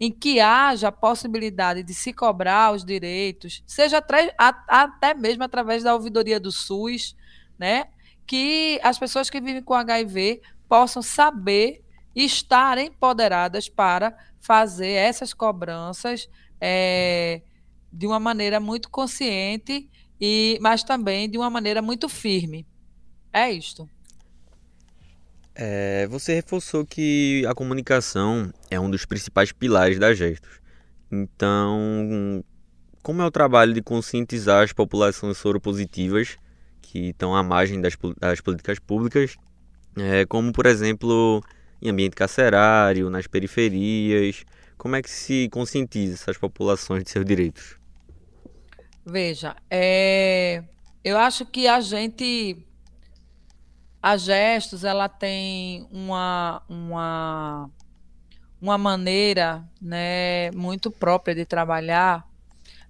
em 0.00 0.12
que 0.12 0.40
haja 0.40 0.88
a 0.88 0.92
possibilidade 0.92 1.82
de 1.82 1.92
se 1.92 2.12
cobrar 2.12 2.72
os 2.72 2.84
direitos, 2.84 3.62
seja 3.66 4.02
até 4.68 5.14
mesmo 5.14 5.42
através 5.42 5.82
da 5.82 5.94
ouvidoria 5.94 6.38
do 6.38 6.52
SUS, 6.52 7.16
né? 7.58 7.88
Que 8.26 8.78
as 8.82 8.98
pessoas 8.98 9.28
que 9.28 9.40
vivem 9.40 9.62
com 9.62 9.74
HIV 9.74 10.40
possam 10.68 11.02
saber 11.02 11.82
e 12.14 12.24
estar 12.24 12.78
empoderadas 12.78 13.68
para 13.68 14.16
fazer 14.40 14.90
essas 14.90 15.34
cobranças 15.34 16.28
é, 16.60 17.42
de 17.92 18.06
uma 18.06 18.20
maneira 18.20 18.60
muito 18.60 18.90
consciente 18.90 19.88
e 20.20 20.58
mas 20.60 20.82
também 20.82 21.28
de 21.28 21.38
uma 21.38 21.50
maneira 21.50 21.80
muito 21.82 22.08
firme. 22.08 22.66
É 23.32 23.50
isto. 23.50 23.88
É, 25.60 26.06
você 26.06 26.34
reforçou 26.34 26.86
que 26.86 27.44
a 27.48 27.52
comunicação 27.52 28.54
é 28.70 28.78
um 28.78 28.88
dos 28.88 29.04
principais 29.04 29.50
pilares 29.50 29.98
da 29.98 30.14
Gestos. 30.14 30.60
Então, 31.10 32.44
como 33.02 33.22
é 33.22 33.26
o 33.26 33.30
trabalho 33.30 33.74
de 33.74 33.82
conscientizar 33.82 34.62
as 34.62 34.72
populações 34.72 35.36
soropositivas 35.36 36.36
que 36.80 37.08
estão 37.08 37.34
à 37.34 37.42
margem 37.42 37.80
das, 37.80 37.96
das 38.20 38.40
políticas 38.40 38.78
públicas, 38.78 39.36
é, 39.96 40.24
como, 40.26 40.52
por 40.52 40.64
exemplo, 40.64 41.42
em 41.82 41.90
ambiente 41.90 42.14
carcerário, 42.14 43.10
nas 43.10 43.26
periferias? 43.26 44.44
Como 44.76 44.94
é 44.94 45.02
que 45.02 45.10
se 45.10 45.48
conscientiza 45.50 46.14
essas 46.14 46.38
populações 46.38 47.02
de 47.02 47.10
seus 47.10 47.24
direitos? 47.24 47.76
Veja, 49.04 49.56
é, 49.68 50.62
eu 51.02 51.18
acho 51.18 51.44
que 51.44 51.66
a 51.66 51.80
gente 51.80 52.64
a 54.02 54.16
Gestos 54.16 54.84
ela 54.84 55.08
tem 55.08 55.86
uma, 55.90 56.62
uma, 56.68 57.70
uma 58.60 58.78
maneira 58.78 59.68
né, 59.80 60.50
muito 60.52 60.90
própria 60.90 61.34
de 61.34 61.44
trabalhar, 61.44 62.26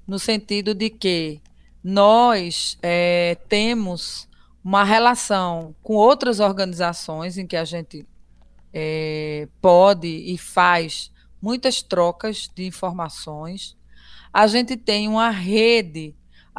no 0.07 0.19
sentido 0.19 0.75
de 0.75 0.91
que 0.91 1.41
nós 1.83 2.79
é, 2.83 3.37
temos 3.49 4.29
uma 4.63 4.85
relação 4.85 5.75
com 5.83 5.95
outras 5.95 6.41
organizações 6.41 7.39
em 7.39 7.47
que 7.47 7.57
a 7.57 7.65
gente 7.65 8.07
é, 8.73 9.49
pode 9.61 10.09
e 10.09 10.37
faz 10.37 11.11
muitas 11.41 11.83
trocas 11.83 12.51
de 12.55 12.67
informações. 12.67 13.77
A 14.33 14.47
gente 14.47 14.77
tem 14.77 15.09
uma 15.09 15.31
rede 15.31 16.15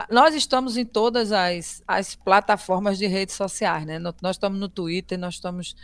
nós 0.10 0.36
estamos 0.36 0.78
em 0.78 0.86
todas 0.86 1.32
as, 1.32 1.82
as 1.88 2.16
plataformas 2.16 2.98
de 2.98 3.06
redes 3.08 3.36
sociais, 3.36 3.86
né? 3.86 4.00
Nós 4.00 4.36
estamos 4.36 4.60
no 4.60 4.68
Twitter, 4.70 5.18
nós 5.18 5.36
estamos 5.36 5.76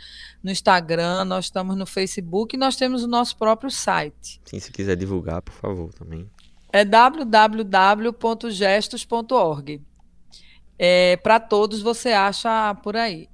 no 0.42 0.50
Instagram, 0.50 1.24
nós 1.24 1.46
estamos 1.46 1.76
no 1.76 1.86
Facebook 1.86 2.54
e 2.54 2.58
nós 2.58 2.76
temos 2.76 3.02
o 3.02 3.08
nosso 3.08 3.36
próprio 3.36 3.70
site. 3.70 4.40
Sim, 4.44 4.60
se 4.60 4.70
quiser 4.72 4.96
divulgar, 4.96 5.42
por 5.42 5.54
favor, 5.54 5.92
também. 5.92 6.30
É 6.72 6.84
www.gestos.org. 6.84 9.82
É, 10.78 11.16
Para 11.16 11.40
todos 11.40 11.82
você 11.82 12.12
acha 12.12 12.74
por 12.76 12.96
aí. 12.96 13.28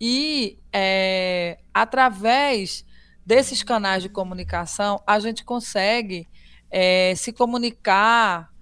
E 0.00 0.58
é, 0.72 1.58
através 1.72 2.84
desses 3.24 3.62
canais 3.62 4.02
de 4.02 4.08
comunicação, 4.08 5.00
a 5.06 5.18
gente 5.18 5.44
consegue 5.44 6.28
é, 6.70 7.14
se 7.16 7.32
comunicar 7.32 8.53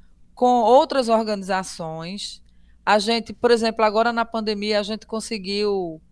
com 0.42 0.60
outras 0.62 1.08
organizações. 1.08 2.42
A 2.84 2.98
gente, 2.98 3.32
por 3.32 3.52
exemplo, 3.52 3.84
agora 3.84 4.12
na 4.12 4.24
pandemia, 4.24 4.80
a 4.80 4.82
gente 4.82 5.06
conseguiu 5.06 6.02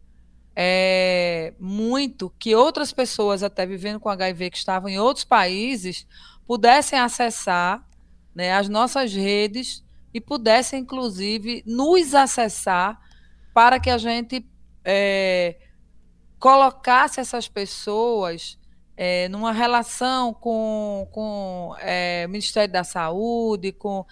é, 0.55 1.53
muito 1.59 2.33
que 2.39 2.55
outras 2.55 2.93
pessoas, 2.93 3.43
até 3.43 3.67
vivendo 3.67 3.99
com 3.99 4.09
HIV, 4.09 4.51
que 4.51 4.57
estavam 4.57 4.89
em 4.89 5.01
outros 5.01 5.25
países, 5.25 6.07
pudessem 6.47 6.97
acessar 6.97 7.85
né, 8.33 8.53
as 8.53 8.69
nossas 8.69 9.13
redes 9.13 9.83
e 10.15 10.21
pudessem, 10.21 10.83
inclusive, 10.83 11.65
nos 11.67 12.15
acessar 12.15 13.01
para 13.53 13.81
que 13.81 13.91
a 13.91 13.99
gente 13.99 14.47
é, 14.85 15.57
colocasse 16.39 17.19
essas 17.19 17.49
pessoas 17.49 18.57
é, 19.02 19.30
numa 19.30 19.50
relação 19.50 20.35
com, 20.35 21.09
com 21.11 21.75
é, 21.80 22.25
o 22.26 22.28
Ministério 22.28 22.71
da 22.71 22.85
Saúde, 22.85 23.73
com 23.73 24.04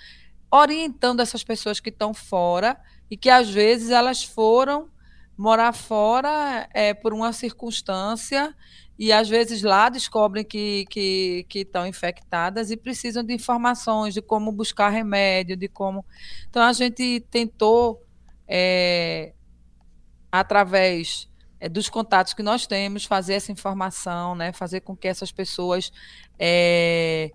orientando 0.51 1.21
essas 1.21 1.45
pessoas 1.45 1.79
que 1.79 1.91
estão 1.91 2.15
fora 2.15 2.75
e 3.11 3.15
que 3.15 3.29
às 3.29 3.51
vezes 3.51 3.91
elas 3.91 4.25
foram 4.25 4.89
morar 5.37 5.75
fora 5.75 6.67
é, 6.73 6.95
por 6.95 7.13
uma 7.13 7.35
circunstância 7.35 8.57
e 8.99 9.13
às 9.13 9.29
vezes 9.29 9.63
lá 9.63 9.91
descobrem 9.91 10.43
que, 10.43 10.87
que, 10.89 11.45
que 11.51 11.59
estão 11.59 11.87
infectadas 11.87 12.71
e 12.71 12.77
precisam 12.77 13.23
de 13.23 13.35
informações 13.35 14.15
de 14.15 14.23
como 14.23 14.51
buscar 14.51 14.89
remédio, 14.89 15.55
de 15.55 15.69
como. 15.69 16.03
Então 16.49 16.63
a 16.63 16.73
gente 16.73 17.21
tentou, 17.31 18.03
é, 18.49 19.35
através 20.33 21.29
é, 21.61 21.69
dos 21.69 21.89
contatos 21.89 22.35
que 22.35 22.43
nós 22.43 22.67
temos, 22.67 23.05
fazer 23.05 23.35
essa 23.35 23.53
informação, 23.53 24.35
né, 24.35 24.53
fazer 24.53 24.81
com 24.81 24.97
que 24.97 25.09
essas 25.09 25.33
pessoas 25.33 25.93
é, 26.39 27.33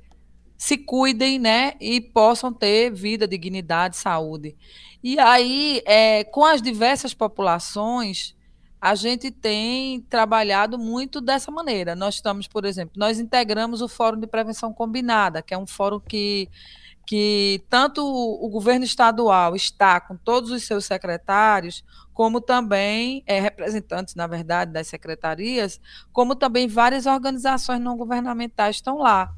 se 0.58 0.78
cuidem, 0.78 1.40
né, 1.40 1.74
e 1.80 2.00
possam 2.00 2.54
ter 2.54 2.92
vida, 2.92 3.28
dignidade, 3.28 3.98
saúde. 3.98 4.56
E 5.04 5.20
aí, 5.20 5.82
é, 5.86 6.24
com 6.24 6.46
as 6.46 6.62
diversas 6.62 7.14
populações, 7.14 8.36
a 8.80 8.96
gente 8.96 9.32
tem 9.32 10.02
trabalhado 10.10 10.78
muito 10.78 11.22
dessa 11.22 11.50
maneira. 11.50 11.96
Nós 11.96 12.16
estamos, 12.16 12.48
por 12.48 12.66
exemplo, 12.66 12.94
nós 12.98 13.18
integramos 13.18 13.82
o 13.82 13.88
Fórum 13.88 14.20
de 14.20 14.28
Prevenção 14.28 14.74
Combinada, 14.74 15.42
que 15.42 15.54
é 15.54 15.58
um 15.58 15.66
fórum 15.66 16.02
que 16.02 16.50
que 17.06 17.64
tanto 17.70 18.02
o 18.04 18.50
governo 18.50 18.86
estadual 18.86 19.56
está 19.56 20.00
com 20.00 20.16
todos 20.16 20.52
os 20.52 20.64
seus 20.64 20.86
secretários, 20.86 21.84
como 22.14 22.40
também 22.40 23.24
é, 23.26 23.40
representantes, 23.40 24.16
na 24.16 24.28
verdade, 24.28 24.72
das 24.72 24.88
secretarias, 24.88 25.82
como 26.12 26.36
também 26.36 26.68
várias 26.68 27.06
organizações 27.06 27.82
não 27.82 27.98
governamentais 27.98 28.78
estão 28.78 28.98
lá. 28.98 29.34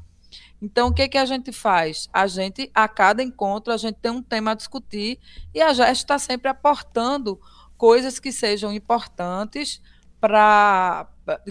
Então, 0.60 0.88
o 0.88 0.94
que, 0.94 1.08
que 1.08 1.18
a 1.18 1.24
gente 1.24 1.52
faz? 1.52 2.08
A 2.12 2.26
gente, 2.26 2.70
a 2.74 2.88
cada 2.88 3.22
encontro, 3.22 3.72
a 3.72 3.76
gente 3.76 3.96
tem 3.96 4.10
um 4.10 4.22
tema 4.22 4.52
a 4.52 4.54
discutir 4.54 5.18
e 5.54 5.60
a 5.60 5.72
GEST 5.72 6.04
está 6.04 6.18
sempre 6.18 6.48
aportando 6.48 7.40
coisas 7.76 8.18
que 8.18 8.32
sejam 8.32 8.72
importantes 8.72 9.82
para 10.20 11.06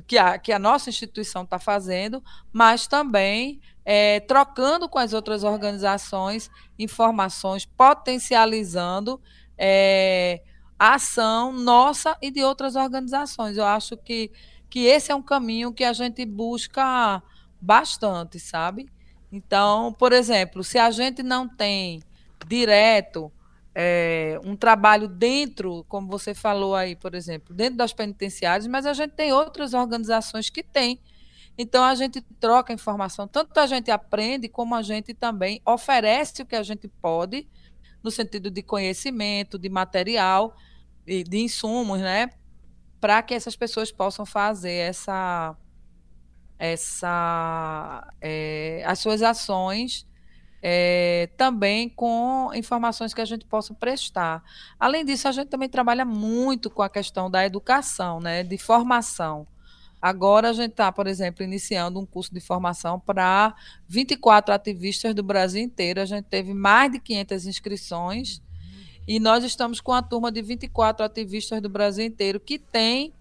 que 0.08 0.18
a, 0.18 0.40
que 0.40 0.52
a 0.52 0.60
nossa 0.60 0.90
instituição 0.90 1.44
está 1.44 1.60
fazendo, 1.60 2.24
mas 2.52 2.88
também 2.88 3.62
é, 3.86 4.20
trocando 4.22 4.90
com 4.90 4.98
as 4.98 5.14
outras 5.14 5.44
organizações 5.44 6.50
informações, 6.78 7.66
potencializando 7.66 9.22
é, 9.58 10.42
a 10.78 10.96
ação 10.96 11.54
nossa 11.54 12.18
e 12.22 12.32
de 12.32 12.44
outras 12.44 12.76
organizações. 12.76 13.58
Eu 13.58 13.66
acho 13.66 13.96
que, 13.96 14.32
que 14.70 14.86
esse 14.86 15.12
é 15.12 15.16
um 15.16 15.22
caminho 15.22 15.72
que 15.72 15.84
a 15.84 15.94
gente 15.94 16.26
busca 16.26 17.22
bastante, 17.62 18.40
sabe? 18.40 18.90
Então, 19.32 19.94
por 19.94 20.12
exemplo, 20.12 20.64
se 20.64 20.78
a 20.78 20.90
gente 20.92 21.22
não 21.22 21.48
tem 21.48 22.02
direto 22.48 23.32
é, 23.74 24.40
um 24.44 24.56
trabalho 24.56 25.08
dentro, 25.08 25.86
como 25.90 26.08
você 26.08 26.34
falou 26.34 26.76
aí, 26.76 26.96
por 26.96 27.14
exemplo, 27.14 27.54
dentro 27.54 27.78
das 27.78 27.94
penitenciárias, 27.94 28.68
mas 28.68 28.86
a 28.86 28.94
gente 28.94 29.12
tem 29.12 29.34
outras 29.34 29.74
organizações 29.74 30.50
que 30.50 30.64
têm. 30.64 31.00
Então 31.58 31.84
a 31.84 31.96
gente 31.96 32.22
troca 32.40 32.74
informação, 32.74 33.28
tanto 33.28 33.58
a 33.60 33.66
gente 33.66 33.90
aprende, 33.90 34.50
como 34.50 34.76
a 34.76 34.82
gente 34.82 35.14
também 35.14 35.62
oferece 35.66 36.42
o 36.42 36.46
que 36.46 36.56
a 36.56 36.64
gente 36.64 36.88
pode, 36.88 37.48
no 38.04 38.12
sentido 38.12 38.52
de 38.52 38.62
conhecimento, 38.62 39.58
de 39.58 39.70
material, 39.70 40.56
de, 41.06 41.24
de 41.24 41.38
insumos, 41.40 42.00
né? 42.00 42.30
Para 43.00 43.22
que 43.22 43.34
essas 43.34 43.56
pessoas 43.56 43.92
possam 43.92 44.26
fazer 44.26 44.74
essa, 44.74 45.56
essa, 46.60 48.08
é, 48.22 48.84
as 48.86 49.00
suas 49.00 49.22
ações 49.22 50.06
é, 50.68 51.30
também 51.38 51.88
com 51.88 52.52
informações 52.56 53.14
que 53.14 53.22
a 53.22 53.26
gente 53.26 53.46
possa 53.46 53.72
prestar. 53.74 54.44
Além 54.80 55.06
disso, 55.06 55.28
a 55.28 55.32
gente 55.32 55.48
também 55.48 55.70
trabalha 55.70 56.04
muito 56.04 56.72
com 56.72 56.82
a 56.82 56.90
questão 56.90 57.30
da 57.30 57.46
educação, 57.46 58.20
né, 58.20 58.44
de 58.44 58.58
formação. 58.58 59.48
Agora 60.08 60.52
a 60.52 60.54
gente 60.54 60.70
está, 60.70 60.92
por 60.92 61.08
exemplo, 61.08 61.44
iniciando 61.44 62.00
um 62.00 62.06
curso 62.06 62.32
de 62.32 62.40
formação 62.40 63.00
para 63.00 63.56
24 63.88 64.54
ativistas 64.54 65.16
do 65.16 65.24
Brasil 65.24 65.60
inteiro. 65.60 66.00
A 66.00 66.06
gente 66.06 66.26
teve 66.26 66.54
mais 66.54 66.92
de 66.92 67.00
500 67.00 67.48
inscrições 67.48 68.40
e 69.08 69.20
nós 69.20 69.44
estamos 69.44 69.82
com 69.82 69.92
a 69.92 70.04
turma 70.04 70.32
de 70.32 70.44
24 70.44 71.04
ativistas 71.04 71.60
do 71.60 71.70
Brasil 71.70 72.06
inteiro 72.06 72.40
que 72.40 72.60
tem 72.60 73.16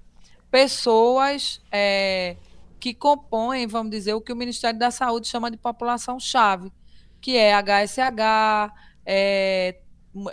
pessoas 0.50 1.62
é, 1.72 2.36
que 2.78 2.92
compõem, 2.92 3.66
vamos 3.66 3.90
dizer, 3.90 4.12
o 4.12 4.20
que 4.20 4.34
o 4.34 4.36
Ministério 4.36 4.78
da 4.78 4.90
Saúde 4.90 5.26
chama 5.26 5.50
de 5.50 5.56
população-chave 5.56 6.70
que 7.18 7.38
é 7.38 7.54
HSH, 7.54 8.74
é, 9.06 9.78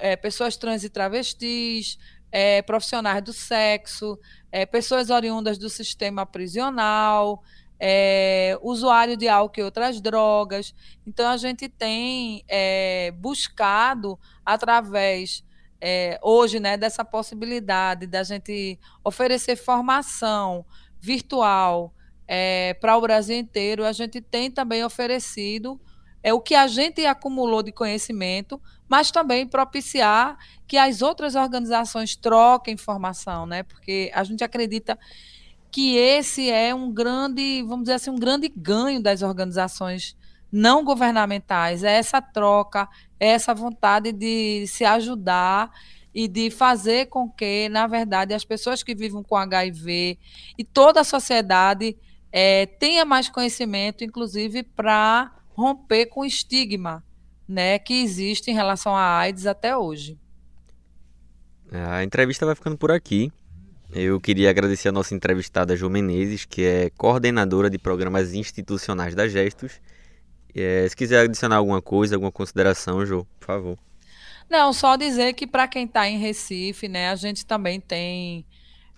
é, 0.01 0.17
pessoas 0.17 0.57
trans 0.57 0.83
e 0.83 0.89
travestis, 0.89 1.97
é, 2.31 2.61
profissionais 2.61 3.21
do 3.23 3.33
sexo, 3.33 4.17
é, 4.51 4.65
pessoas 4.65 5.09
oriundas 5.09 5.57
do 5.57 5.69
sistema 5.69 6.25
prisional, 6.25 7.43
é, 7.79 8.57
usuário 8.61 9.17
de 9.17 9.27
álcool 9.27 9.59
e 9.59 9.63
outras 9.63 9.99
drogas. 9.99 10.73
Então, 11.05 11.29
a 11.29 11.37
gente 11.37 11.67
tem 11.67 12.43
é, 12.47 13.11
buscado, 13.11 14.17
através, 14.45 15.43
hoje, 16.21 16.59
né, 16.59 16.77
dessa 16.77 17.03
possibilidade 17.03 18.05
da 18.05 18.21
gente 18.21 18.79
oferecer 19.03 19.55
formação 19.55 20.63
virtual 20.99 21.91
para 22.79 22.95
o 22.95 23.01
Brasil 23.01 23.35
inteiro, 23.35 23.83
a 23.83 23.91
gente 23.91 24.21
tem 24.21 24.51
também 24.51 24.85
oferecido 24.85 25.81
é 26.23 26.33
o 26.33 26.39
que 26.39 26.53
a 26.53 26.67
gente 26.67 27.05
acumulou 27.05 27.63
de 27.63 27.71
conhecimento, 27.71 28.61
mas 28.91 29.09
também 29.09 29.47
propiciar 29.47 30.37
que 30.67 30.75
as 30.75 31.01
outras 31.01 31.33
organizações 31.35 32.13
troquem 32.13 32.73
informação, 32.73 33.45
né? 33.45 33.63
Porque 33.63 34.11
a 34.13 34.21
gente 34.21 34.43
acredita 34.43 34.99
que 35.71 35.95
esse 35.95 36.49
é 36.49 36.75
um 36.75 36.91
grande, 36.91 37.63
vamos 37.63 37.83
dizer 37.83 37.93
assim, 37.93 38.09
um 38.09 38.19
grande 38.19 38.51
ganho 38.53 39.01
das 39.01 39.21
organizações 39.21 40.17
não 40.51 40.83
governamentais, 40.83 41.85
é 41.85 41.93
essa 41.93 42.21
troca, 42.21 42.85
é 43.17 43.29
essa 43.29 43.53
vontade 43.53 44.11
de 44.11 44.67
se 44.67 44.83
ajudar 44.83 45.71
e 46.13 46.27
de 46.27 46.51
fazer 46.51 47.05
com 47.05 47.29
que, 47.29 47.69
na 47.69 47.87
verdade, 47.87 48.33
as 48.33 48.43
pessoas 48.43 48.83
que 48.83 48.93
vivem 48.93 49.23
com 49.23 49.37
HIV 49.37 50.19
e 50.57 50.65
toda 50.65 50.99
a 50.99 51.05
sociedade 51.05 51.95
é, 52.29 52.65
tenha 52.65 53.05
mais 53.05 53.29
conhecimento, 53.29 54.03
inclusive 54.03 54.63
para 54.63 55.33
romper 55.55 56.07
com 56.07 56.19
o 56.19 56.25
estigma 56.25 57.01
né, 57.51 57.77
que 57.77 58.01
existe 58.01 58.49
em 58.49 58.53
relação 58.53 58.95
à 58.95 59.17
AIDS 59.17 59.45
até 59.45 59.75
hoje. 59.75 60.17
A 61.71 62.03
entrevista 62.03 62.45
vai 62.45 62.55
ficando 62.55 62.77
por 62.77 62.91
aqui. 62.91 63.31
Eu 63.93 64.19
queria 64.21 64.49
agradecer 64.49 64.87
a 64.87 64.91
nossa 64.91 65.13
entrevistada 65.13 65.75
Jo 65.75 65.89
Menezes, 65.89 66.45
que 66.45 66.63
é 66.63 66.89
coordenadora 66.91 67.69
de 67.69 67.77
programas 67.77 68.33
institucionais 68.33 69.13
da 69.13 69.27
Gestos. 69.27 69.81
É, 70.55 70.87
se 70.87 70.95
quiser 70.95 71.25
adicionar 71.25 71.57
alguma 71.57 71.81
coisa, 71.81 72.15
alguma 72.15 72.31
consideração, 72.31 73.05
Jo, 73.05 73.27
por 73.39 73.45
favor. 73.45 73.77
Não, 74.49 74.73
só 74.73 74.95
dizer 74.95 75.33
que 75.33 75.47
para 75.47 75.67
quem 75.67 75.85
está 75.85 76.09
em 76.09 76.17
Recife, 76.17 76.87
né, 76.87 77.09
a 77.09 77.15
gente 77.15 77.45
também 77.45 77.79
tem, 77.79 78.45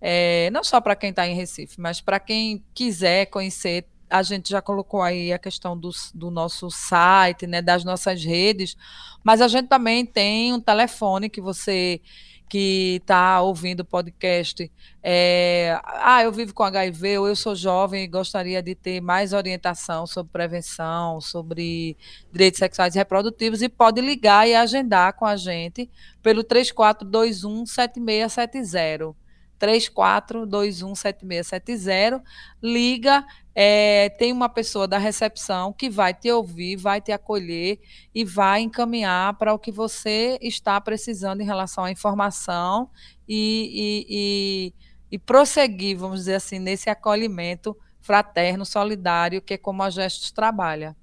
é, 0.01 0.49
não 0.51 0.63
só 0.63 0.81
para 0.81 0.95
quem 0.95 1.11
está 1.11 1.27
em 1.27 1.35
Recife, 1.35 1.79
mas 1.79 2.01
para 2.01 2.19
quem 2.19 2.63
quiser 2.73 3.27
conhecer, 3.27 3.85
a 4.13 4.21
gente 4.21 4.51
já 4.51 4.61
colocou 4.61 5.01
aí 5.01 5.33
a 5.33 5.39
questão 5.39 5.75
do, 5.75 5.89
do 6.13 6.29
nosso 6.29 6.69
site, 6.69 7.47
né, 7.47 7.63
das 7.63 7.83
nossas 7.83 8.23
redes, 8.23 8.77
mas 9.23 9.41
a 9.41 9.47
gente 9.47 9.67
também 9.67 10.05
tem 10.05 10.53
um 10.53 10.61
telefone 10.61 11.31
que 11.31 11.41
você 11.41 11.99
que 12.47 12.99
está 13.01 13.41
ouvindo 13.41 13.79
o 13.79 13.85
podcast, 13.85 14.71
é, 15.01 15.79
ah, 15.83 16.21
eu 16.21 16.31
vivo 16.31 16.53
com 16.53 16.61
HIV, 16.61 17.17
ou 17.17 17.27
eu 17.27 17.35
sou 17.35 17.55
jovem 17.55 18.03
e 18.03 18.07
gostaria 18.07 18.61
de 18.61 18.75
ter 18.75 19.01
mais 19.01 19.33
orientação 19.33 20.05
sobre 20.05 20.31
prevenção, 20.31 21.19
sobre 21.19 21.97
direitos 22.31 22.59
sexuais 22.59 22.93
e 22.93 22.99
reprodutivos, 22.99 23.63
e 23.63 23.69
pode 23.69 23.99
ligar 24.01 24.47
e 24.47 24.53
agendar 24.53 25.13
com 25.13 25.25
a 25.25 25.35
gente 25.35 25.89
pelo 26.21 26.43
3421 26.43 27.65
7670. 27.65 29.22
34217670. 29.63 32.21
Liga, 32.61 33.25
é, 33.55 34.09
tem 34.09 34.33
uma 34.33 34.49
pessoa 34.49 34.87
da 34.87 34.97
recepção 34.97 35.71
que 35.71 35.89
vai 35.89 36.13
te 36.13 36.29
ouvir, 36.29 36.75
vai 36.75 36.99
te 36.99 37.13
acolher 37.13 37.79
e 38.13 38.25
vai 38.25 38.59
encaminhar 38.61 39.37
para 39.37 39.53
o 39.53 39.59
que 39.59 39.71
você 39.71 40.37
está 40.41 40.81
precisando 40.81 41.39
em 41.41 41.45
relação 41.45 41.85
à 41.85 41.91
informação 41.91 42.89
e, 43.27 44.05
e, 44.09 44.09
e, 44.09 44.73
e 45.15 45.19
prosseguir, 45.19 45.97
vamos 45.97 46.19
dizer 46.19 46.35
assim, 46.35 46.59
nesse 46.59 46.89
acolhimento 46.89 47.75
fraterno, 48.01 48.65
solidário, 48.65 49.41
que 49.41 49.53
é 49.53 49.57
como 49.57 49.81
a 49.81 49.89
Gestos 49.89 50.29
trabalha. 50.31 50.93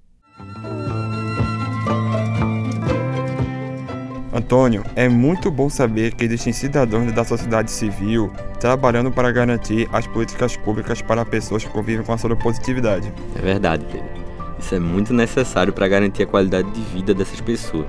Antônio, 4.41 4.83
é 4.97 5.07
muito 5.07 5.51
bom 5.51 5.69
saber 5.69 6.15
que 6.15 6.25
existem 6.25 6.51
cidadãos 6.51 7.13
da 7.13 7.25
sociedade 7.25 7.71
civil 7.71 8.33
trabalhando 8.59 9.13
para 9.13 9.31
garantir 9.31 9.87
as 9.93 10.07
políticas 10.07 10.57
públicas 10.57 11.03
para 11.03 11.25
pessoas 11.27 11.63
que 11.63 11.71
convivem 11.71 12.05
com 12.05 12.13
a 12.13 12.19
soropositividade. 12.19 13.13
É 13.37 13.41
verdade, 13.41 13.85
Pedro. 13.85 14.09
Isso 14.59 14.75
é 14.75 14.79
muito 14.79 15.13
necessário 15.13 15.73
para 15.73 15.87
garantir 15.87 16.23
a 16.23 16.27
qualidade 16.27 16.71
de 16.71 16.81
vida 16.81 17.13
dessas 17.13 17.41
pessoas. 17.41 17.87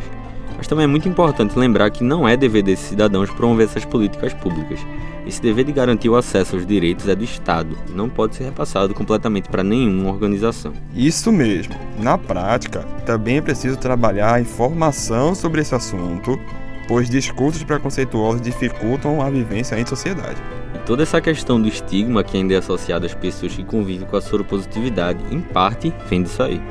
Mas 0.62 0.68
também 0.68 0.84
é 0.84 0.88
muito 0.88 1.10
importante 1.10 1.58
lembrar 1.58 1.90
que 1.90 2.04
não 2.04 2.28
é 2.28 2.38
dever 2.38 2.62
desses 2.62 2.90
cidadãos 2.90 3.32
promover 3.32 3.66
essas 3.66 3.84
políticas 3.84 4.32
públicas. 4.32 4.80
Esse 5.26 5.42
dever 5.42 5.66
de 5.66 5.72
garantir 5.72 6.08
o 6.08 6.16
acesso 6.16 6.56
aos 6.56 6.68
direitos 6.68 7.08
é 7.08 7.16
do 7.16 7.24
Estado 7.24 7.76
e 7.90 7.92
não 7.94 8.08
pode 8.08 8.36
ser 8.36 8.44
repassado 8.44 8.94
completamente 8.94 9.50
para 9.50 9.64
nenhuma 9.64 10.12
organização. 10.12 10.72
Isso 10.96 11.32
mesmo. 11.32 11.74
Na 11.98 12.16
prática, 12.16 12.82
também 13.08 13.38
é 13.38 13.42
preciso 13.42 13.76
trabalhar 13.76 14.36
a 14.36 14.40
informação 14.40 15.34
sobre 15.34 15.62
esse 15.62 15.74
assunto, 15.74 16.40
pois 16.88 17.10
discursos 17.10 17.64
preconceituosos 17.64 18.40
dificultam 18.40 19.20
a 19.20 19.32
vivência 19.32 19.80
em 19.80 19.86
sociedade. 19.88 20.40
E 20.76 20.78
toda 20.86 21.02
essa 21.02 21.20
questão 21.20 21.60
do 21.60 21.68
estigma 21.68 22.24
que 22.24 22.38
ainda 22.38 22.54
é 22.54 22.58
associado 22.58 23.08
às 23.08 23.16
pessoas 23.16 23.56
que 23.56 23.64
convivem 23.64 24.08
com 24.08 24.16
a 24.16 24.22
soropositividade, 24.22 25.24
em 25.32 25.42
parte, 25.42 25.92
vem 26.08 26.22
disso 26.22 26.44
aí. 26.44 26.62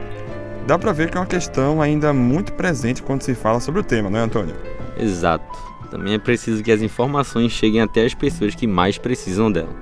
Dá 0.70 0.78
para 0.78 0.92
ver 0.92 1.10
que 1.10 1.16
é 1.16 1.20
uma 1.20 1.26
questão 1.26 1.82
ainda 1.82 2.12
muito 2.12 2.52
presente 2.52 3.02
quando 3.02 3.22
se 3.22 3.34
fala 3.34 3.58
sobre 3.58 3.80
o 3.80 3.82
tema, 3.82 4.08
não 4.08 4.20
é, 4.20 4.22
Antônio? 4.22 4.54
Exato. 4.96 5.44
Também 5.90 6.14
é 6.14 6.18
preciso 6.20 6.62
que 6.62 6.70
as 6.70 6.80
informações 6.80 7.50
cheguem 7.50 7.80
até 7.80 8.04
as 8.04 8.14
pessoas 8.14 8.54
que 8.54 8.68
mais 8.68 8.96
precisam 8.96 9.50
dela. 9.50 9.74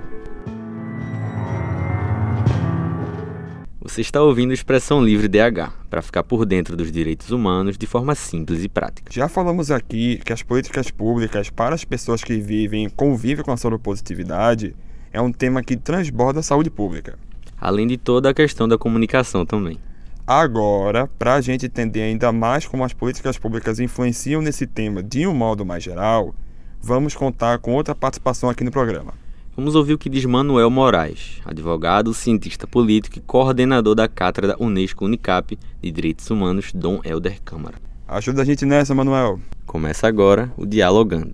Você 3.79 4.01
está 4.01 4.19
ouvindo 4.19 4.51
Expressão 4.51 5.05
Livre 5.05 5.27
DH, 5.27 5.71
para 5.91 6.01
ficar 6.01 6.23
por 6.23 6.43
dentro 6.43 6.75
dos 6.75 6.91
direitos 6.91 7.29
humanos 7.29 7.77
de 7.77 7.85
forma 7.85 8.15
simples 8.15 8.63
e 8.63 8.67
prática. 8.67 9.13
Já 9.13 9.29
falamos 9.29 9.69
aqui 9.69 10.19
que 10.25 10.33
as 10.33 10.41
políticas 10.41 10.89
públicas 10.89 11.51
para 11.51 11.75
as 11.75 11.85
pessoas 11.85 12.23
que 12.23 12.39
vivem 12.39 12.85
e 12.85 12.89
convivem 12.89 13.45
com 13.45 13.51
a 13.51 13.57
soropositividade 13.57 14.75
é 15.13 15.21
um 15.21 15.31
tema 15.31 15.61
que 15.61 15.77
transborda 15.77 16.39
a 16.39 16.43
saúde 16.43 16.71
pública. 16.71 17.15
Além 17.61 17.85
de 17.85 17.95
toda 17.95 18.31
a 18.31 18.33
questão 18.33 18.67
da 18.67 18.75
comunicação 18.75 19.45
também. 19.45 19.77
Agora, 20.29 21.07
para 21.17 21.33
a 21.33 21.41
gente 21.41 21.65
entender 21.65 22.03
ainda 22.03 22.31
mais 22.31 22.63
como 22.67 22.83
as 22.83 22.93
políticas 22.93 23.35
públicas 23.35 23.79
influenciam 23.79 24.43
nesse 24.43 24.67
tema 24.67 25.01
de 25.01 25.25
um 25.25 25.33
modo 25.33 25.65
mais 25.65 25.83
geral, 25.83 26.35
vamos 26.79 27.15
contar 27.15 27.57
com 27.57 27.73
outra 27.73 27.95
participação 27.95 28.47
aqui 28.47 28.63
no 28.63 28.69
programa. 28.69 29.15
Vamos 29.57 29.73
ouvir 29.73 29.93
o 29.93 29.97
que 29.97 30.07
diz 30.07 30.23
Manuel 30.25 30.69
Moraes, 30.69 31.41
advogado, 31.43 32.13
cientista 32.13 32.67
político 32.67 33.17
e 33.17 33.21
coordenador 33.21 33.95
da 33.95 34.07
Cátedra 34.07 34.55
Unesco 34.59 35.03
Unicap 35.03 35.57
de 35.81 35.91
Direitos 35.91 36.29
Humanos 36.29 36.71
Dom 36.75 37.01
Helder 37.03 37.41
Câmara. 37.41 37.77
Ajuda 38.07 38.43
a 38.43 38.45
gente 38.45 38.67
nessa, 38.67 38.93
Manuel. 38.93 39.39
Começa 39.65 40.07
agora 40.07 40.53
o 40.55 40.63
Dialogando. 40.63 41.33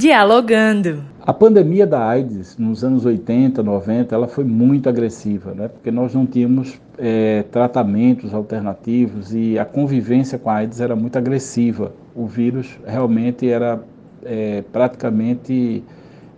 Dialogando. 0.00 1.04
A 1.20 1.30
pandemia 1.30 1.86
da 1.86 2.02
AIDS 2.02 2.56
nos 2.56 2.82
anos 2.82 3.04
80, 3.04 3.62
90, 3.62 4.14
ela 4.14 4.26
foi 4.26 4.44
muito 4.44 4.88
agressiva, 4.88 5.52
né? 5.52 5.68
porque 5.68 5.90
nós 5.90 6.14
não 6.14 6.24
tínhamos 6.24 6.80
é, 6.96 7.44
tratamentos 7.52 8.32
alternativos 8.32 9.34
e 9.34 9.58
a 9.58 9.64
convivência 9.66 10.38
com 10.38 10.48
a 10.48 10.54
AIDS 10.54 10.80
era 10.80 10.96
muito 10.96 11.18
agressiva. 11.18 11.92
O 12.14 12.24
vírus 12.24 12.78
realmente 12.86 13.46
era 13.46 13.78
é, 14.24 14.64
praticamente 14.72 15.84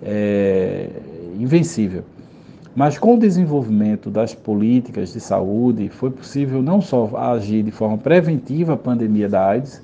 é, 0.02 0.88
invencível. 1.38 2.02
Mas 2.74 2.98
com 2.98 3.14
o 3.14 3.16
desenvolvimento 3.16 4.10
das 4.10 4.34
políticas 4.34 5.12
de 5.12 5.20
saúde, 5.20 5.88
foi 5.88 6.10
possível 6.10 6.60
não 6.60 6.80
só 6.80 7.16
agir 7.16 7.62
de 7.62 7.70
forma 7.70 7.96
preventiva 7.96 8.72
à 8.72 8.76
pandemia 8.76 9.28
da 9.28 9.46
AIDS, 9.46 9.80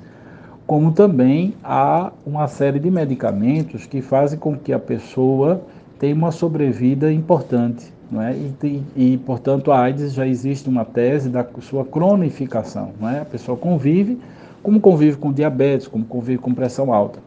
como 0.69 0.93
também 0.93 1.55
há 1.65 2.13
uma 2.27 2.47
série 2.47 2.79
de 2.79 2.91
medicamentos 2.91 3.87
que 3.87 4.03
fazem 4.03 4.39
com 4.39 4.55
que 4.55 4.71
a 4.71 4.79
pessoa 4.79 5.63
tenha 5.99 6.15
uma 6.15 6.31
sobrevida 6.31 7.11
importante. 7.11 7.91
Não 8.11 8.21
é? 8.21 8.35
e, 8.35 8.83
e, 8.95 9.19
portanto, 9.19 9.73
a 9.73 9.81
AIDS 9.81 10.13
já 10.13 10.27
existe 10.27 10.69
uma 10.69 10.85
tese 10.85 11.31
da 11.31 11.47
sua 11.63 11.87
cronificação. 11.87 12.93
Não 13.01 13.09
é? 13.09 13.21
A 13.21 13.25
pessoa 13.25 13.57
convive, 13.57 14.21
como 14.63 14.79
convive 14.79 15.17
com 15.17 15.33
diabetes, 15.33 15.89
como 15.89 16.05
convive 16.05 16.37
com 16.37 16.53
pressão 16.53 16.93
alta. 16.93 17.19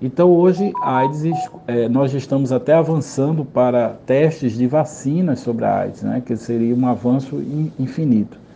Então, 0.00 0.30
hoje, 0.30 0.72
a 0.82 0.96
AIDS, 0.98 1.24
é, 1.66 1.90
nós 1.90 2.14
estamos 2.14 2.52
até 2.52 2.72
avançando 2.72 3.44
para 3.44 3.96
testes 4.06 4.56
de 4.56 4.66
vacinas 4.66 5.40
sobre 5.40 5.66
a 5.66 5.80
AIDS, 5.80 6.02
né? 6.02 6.22
que 6.24 6.34
seria 6.38 6.74
um 6.74 6.86
avanço 6.86 7.36
infinito. 7.78 8.47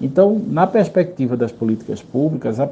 Então, 0.00 0.40
na 0.48 0.66
perspectiva 0.66 1.36
das 1.36 1.52
políticas 1.52 2.02
públicas, 2.02 2.60
a 2.60 2.66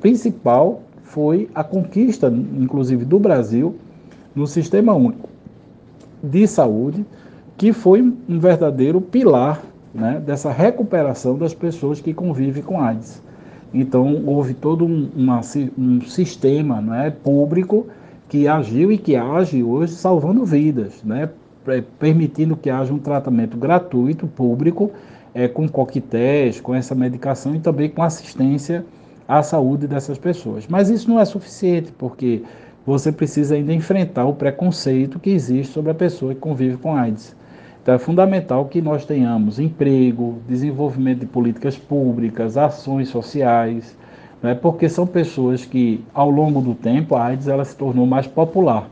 principal 0.00 0.82
foi 1.02 1.48
a 1.54 1.62
conquista, 1.62 2.32
inclusive 2.56 3.04
do 3.04 3.18
Brasil, 3.18 3.76
no 4.34 4.46
Sistema 4.46 4.94
Único 4.94 5.28
de 6.22 6.46
Saúde, 6.46 7.04
que 7.56 7.72
foi 7.72 8.00
um 8.00 8.38
verdadeiro 8.38 9.00
pilar 9.00 9.62
né, 9.94 10.22
dessa 10.24 10.50
recuperação 10.50 11.36
das 11.36 11.52
pessoas 11.52 12.00
que 12.00 12.14
convivem 12.14 12.62
com 12.62 12.80
AIDS. 12.80 13.22
Então, 13.72 14.22
houve 14.26 14.54
todo 14.54 14.84
um, 14.84 15.10
uma, 15.14 15.40
um 15.78 16.00
sistema 16.02 16.80
né, 16.80 17.10
público 17.10 17.86
que 18.28 18.48
agiu 18.48 18.90
e 18.92 18.98
que 18.98 19.16
age 19.16 19.62
hoje 19.62 19.94
salvando 19.94 20.44
vidas, 20.44 21.02
né, 21.04 21.28
permitindo 21.98 22.56
que 22.56 22.70
haja 22.70 22.92
um 22.92 22.98
tratamento 22.98 23.56
gratuito, 23.56 24.26
público, 24.26 24.90
é, 25.34 25.48
com 25.48 25.68
coquetéis, 25.68 26.60
com 26.60 26.74
essa 26.74 26.94
medicação 26.94 27.54
e 27.54 27.60
também 27.60 27.88
com 27.88 28.02
assistência 28.02 28.84
à 29.26 29.42
saúde 29.42 29.86
dessas 29.86 30.18
pessoas. 30.18 30.66
Mas 30.68 30.90
isso 30.90 31.08
não 31.08 31.20
é 31.20 31.24
suficiente, 31.24 31.92
porque 31.96 32.42
você 32.84 33.12
precisa 33.12 33.54
ainda 33.54 33.72
enfrentar 33.72 34.24
o 34.24 34.34
preconceito 34.34 35.18
que 35.18 35.30
existe 35.30 35.72
sobre 35.72 35.90
a 35.90 35.94
pessoa 35.94 36.34
que 36.34 36.40
convive 36.40 36.76
com 36.76 36.96
AIDS. 36.96 37.36
Então 37.82 37.94
é 37.94 37.98
fundamental 37.98 38.66
que 38.66 38.82
nós 38.82 39.04
tenhamos 39.04 39.58
emprego, 39.58 40.38
desenvolvimento 40.48 41.20
de 41.20 41.26
políticas 41.26 41.76
públicas, 41.76 42.56
ações 42.56 43.08
sociais, 43.08 43.96
né? 44.42 44.54
porque 44.54 44.88
são 44.88 45.06
pessoas 45.06 45.64
que, 45.64 46.04
ao 46.12 46.30
longo 46.30 46.60
do 46.60 46.74
tempo, 46.74 47.14
a 47.14 47.24
AIDS 47.26 47.48
ela 47.48 47.64
se 47.64 47.74
tornou 47.76 48.06
mais 48.06 48.26
popular. 48.26 48.88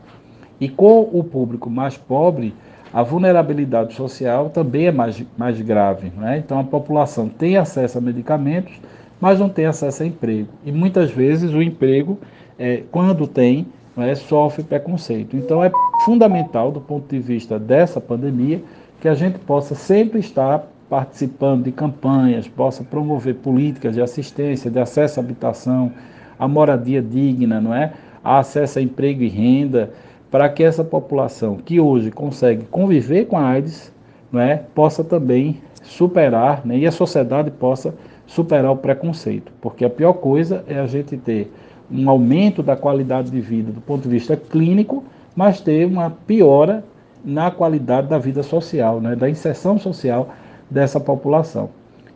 E 0.59 0.67
com 0.67 1.01
o 1.13 1.23
público 1.23 1.69
mais 1.69 1.97
pobre, 1.97 2.53
a 2.93 3.03
vulnerabilidade 3.03 3.93
social 3.93 4.49
também 4.49 4.87
é 4.87 4.91
mais, 4.91 5.23
mais 5.37 5.61
grave. 5.61 6.11
Né? 6.17 6.39
Então, 6.39 6.59
a 6.59 6.63
população 6.63 7.29
tem 7.29 7.57
acesso 7.57 7.97
a 7.97 8.01
medicamentos, 8.01 8.73
mas 9.19 9.39
não 9.39 9.49
tem 9.49 9.65
acesso 9.65 10.03
a 10.03 10.05
emprego. 10.05 10.49
E 10.65 10.71
muitas 10.71 11.11
vezes 11.11 11.53
o 11.53 11.61
emprego, 11.61 12.17
é, 12.57 12.83
quando 12.91 13.27
tem, 13.27 13.67
né, 13.95 14.15
sofre 14.15 14.63
preconceito. 14.63 15.35
Então, 15.35 15.63
é 15.63 15.71
fundamental, 16.03 16.71
do 16.71 16.81
ponto 16.81 17.07
de 17.09 17.19
vista 17.19 17.59
dessa 17.59 17.99
pandemia, 17.99 18.61
que 18.99 19.07
a 19.07 19.13
gente 19.13 19.37
possa 19.39 19.75
sempre 19.75 20.19
estar 20.19 20.65
participando 20.89 21.65
de 21.65 21.71
campanhas, 21.71 22.47
possa 22.47 22.83
promover 22.83 23.35
políticas 23.35 23.93
de 23.93 24.01
assistência, 24.01 24.71
de 24.71 24.79
acesso 24.79 25.19
à 25.19 25.23
habitação, 25.23 25.91
à 26.37 26.47
moradia 26.47 27.01
digna, 27.01 27.61
não 27.61 27.73
é? 27.73 27.93
A 28.23 28.39
acesso 28.39 28.79
a 28.79 28.81
emprego 28.81 29.21
e 29.21 29.27
renda, 29.27 29.91
para 30.31 30.47
que 30.49 30.63
essa 30.63 30.83
população 30.83 31.57
que 31.57 31.79
hoje 31.79 32.11
consegue 32.11 32.65
conviver 32.65 33.25
com 33.25 33.37
a 33.37 33.47
AIDS, 33.47 33.91
não 34.31 34.39
é, 34.39 34.57
possa 34.75 35.03
também 35.03 35.61
superar, 35.81 36.65
né, 36.65 36.77
e 36.77 36.85
a 36.85 36.91
sociedade 36.91 37.49
possa 37.49 37.95
superar 38.27 38.71
o 38.71 38.77
preconceito, 38.77 39.51
porque 39.59 39.83
a 39.83 39.89
pior 39.89 40.13
coisa 40.13 40.63
é 40.67 40.79
a 40.79 40.85
gente 40.85 41.17
ter 41.17 41.51
um 41.91 42.07
aumento 42.07 42.61
da 42.61 42.75
qualidade 42.75 43.31
de 43.31 43.41
vida 43.41 43.71
do 43.71 43.81
ponto 43.81 44.03
de 44.03 44.09
vista 44.09 44.37
clínico, 44.37 45.03
mas 45.35 45.59
ter 45.59 45.85
uma 45.85 46.11
piora 46.11 46.83
na 47.25 47.49
qualidade 47.49 48.07
da 48.07 48.19
vida 48.19 48.43
social, 48.43 49.01
né, 49.01 49.15
da 49.15 49.29
inserção 49.29 49.79
social 49.79 50.29
dessa 50.69 50.99
população. 50.99 51.69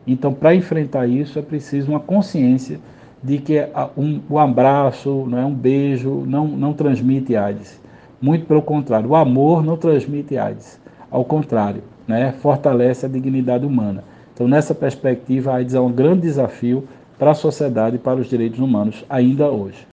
Então, 0.05 0.33
para 0.33 0.53
enfrentar 0.53 1.07
isso, 1.07 1.39
é 1.39 1.41
preciso 1.41 1.89
uma 1.89 1.99
consciência 1.99 2.79
de 3.23 3.37
que 3.37 3.57
um, 3.97 4.19
o 4.29 4.37
abraço, 4.37 5.27
é 5.31 5.45
um 5.45 5.53
beijo, 5.53 6.23
não, 6.27 6.47
não 6.47 6.73
transmite 6.73 7.35
AIDS. 7.35 7.81
Muito 8.23 8.45
pelo 8.45 8.61
contrário, 8.61 9.09
o 9.09 9.17
amor 9.17 9.61
não 9.61 9.75
transmite 9.75 10.37
AIDS. 10.37 10.79
Ao 11.11 11.25
contrário, 11.25 11.83
né, 12.07 12.31
fortalece 12.41 13.05
a 13.05 13.09
dignidade 13.09 13.65
humana. 13.65 14.01
Então, 14.33 14.47
nessa 14.47 14.73
perspectiva, 14.73 15.51
a 15.51 15.55
AIDS 15.55 15.75
é 15.75 15.79
um 15.81 15.91
grande 15.91 16.21
desafio 16.21 16.87
para 17.19 17.31
a 17.31 17.35
sociedade 17.35 17.97
e 17.97 17.99
para 17.99 18.21
os 18.21 18.29
direitos 18.29 18.59
humanos, 18.59 19.03
ainda 19.09 19.51
hoje. 19.51 19.85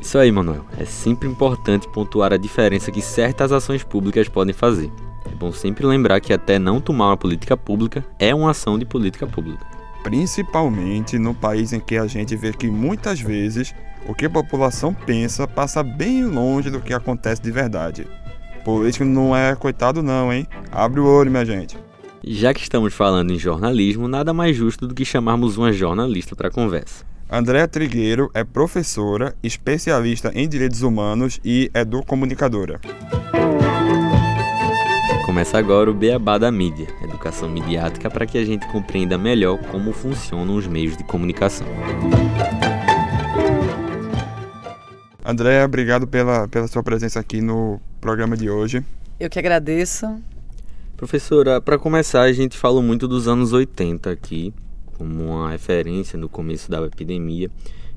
Isso 0.00 0.16
aí, 0.16 0.32
Manuel. 0.32 0.64
É 0.78 0.86
sempre 0.86 1.28
importante 1.28 1.86
pontuar 1.86 2.32
a 2.32 2.38
diferença 2.38 2.90
que 2.90 3.02
certas 3.02 3.52
ações 3.52 3.84
públicas 3.84 4.30
podem 4.30 4.54
fazer. 4.54 4.90
É 5.30 5.34
bom 5.34 5.52
sempre 5.52 5.84
lembrar 5.84 6.20
que 6.20 6.32
até 6.32 6.58
não 6.58 6.80
tomar 6.80 7.08
uma 7.08 7.18
política 7.18 7.54
pública 7.54 8.02
é 8.18 8.34
uma 8.34 8.52
ação 8.52 8.78
de 8.78 8.86
política 8.86 9.26
pública. 9.26 9.79
Principalmente 10.02 11.18
no 11.18 11.34
país 11.34 11.72
em 11.72 11.80
que 11.80 11.96
a 11.96 12.06
gente 12.06 12.34
vê 12.36 12.52
que 12.52 12.68
muitas 12.68 13.20
vezes 13.20 13.74
o 14.06 14.14
que 14.14 14.26
a 14.26 14.30
população 14.30 14.94
pensa 14.94 15.46
passa 15.46 15.82
bem 15.82 16.24
longe 16.24 16.70
do 16.70 16.80
que 16.80 16.94
acontece 16.94 17.42
de 17.42 17.50
verdade. 17.50 18.06
Político 18.64 19.04
não 19.04 19.34
é 19.36 19.54
coitado 19.54 20.02
não, 20.02 20.32
hein? 20.32 20.46
Abre 20.70 21.00
o 21.00 21.06
olho, 21.06 21.30
minha 21.30 21.44
gente. 21.44 21.76
Já 22.22 22.52
que 22.52 22.60
estamos 22.60 22.92
falando 22.92 23.32
em 23.32 23.38
jornalismo, 23.38 24.06
nada 24.06 24.34
mais 24.34 24.54
justo 24.54 24.86
do 24.86 24.94
que 24.94 25.04
chamarmos 25.04 25.56
uma 25.56 25.72
jornalista 25.72 26.36
para 26.36 26.48
a 26.48 26.50
conversa. 26.50 27.04
Andréa 27.30 27.68
Trigueiro 27.68 28.30
é 28.34 28.42
professora, 28.42 29.34
especialista 29.42 30.32
em 30.34 30.48
direitos 30.48 30.82
humanos 30.82 31.40
e 31.44 31.70
educomunicadora. 31.72 32.80
Começa 35.30 35.56
agora 35.56 35.88
o 35.88 35.94
Beabá 35.94 36.38
da 36.38 36.50
Mídia, 36.50 36.88
educação 37.04 37.48
midiática 37.48 38.10
para 38.10 38.26
que 38.26 38.36
a 38.36 38.44
gente 38.44 38.66
compreenda 38.66 39.16
melhor 39.16 39.58
como 39.70 39.92
funcionam 39.92 40.56
os 40.56 40.66
meios 40.66 40.96
de 40.96 41.04
comunicação. 41.04 41.68
Andréa, 45.24 45.64
obrigado 45.64 46.04
pela, 46.04 46.48
pela 46.48 46.66
sua 46.66 46.82
presença 46.82 47.20
aqui 47.20 47.40
no 47.40 47.80
programa 48.00 48.36
de 48.36 48.50
hoje. 48.50 48.84
Eu 49.20 49.30
que 49.30 49.38
agradeço. 49.38 50.20
Professora, 50.96 51.60
para 51.60 51.78
começar, 51.78 52.22
a 52.22 52.32
gente 52.32 52.58
falou 52.58 52.82
muito 52.82 53.06
dos 53.06 53.28
anos 53.28 53.52
80 53.52 54.10
aqui, 54.10 54.52
como 54.98 55.26
uma 55.26 55.48
referência 55.48 56.18
no 56.18 56.28
começo 56.28 56.68
da 56.68 56.84
epidemia. 56.84 57.48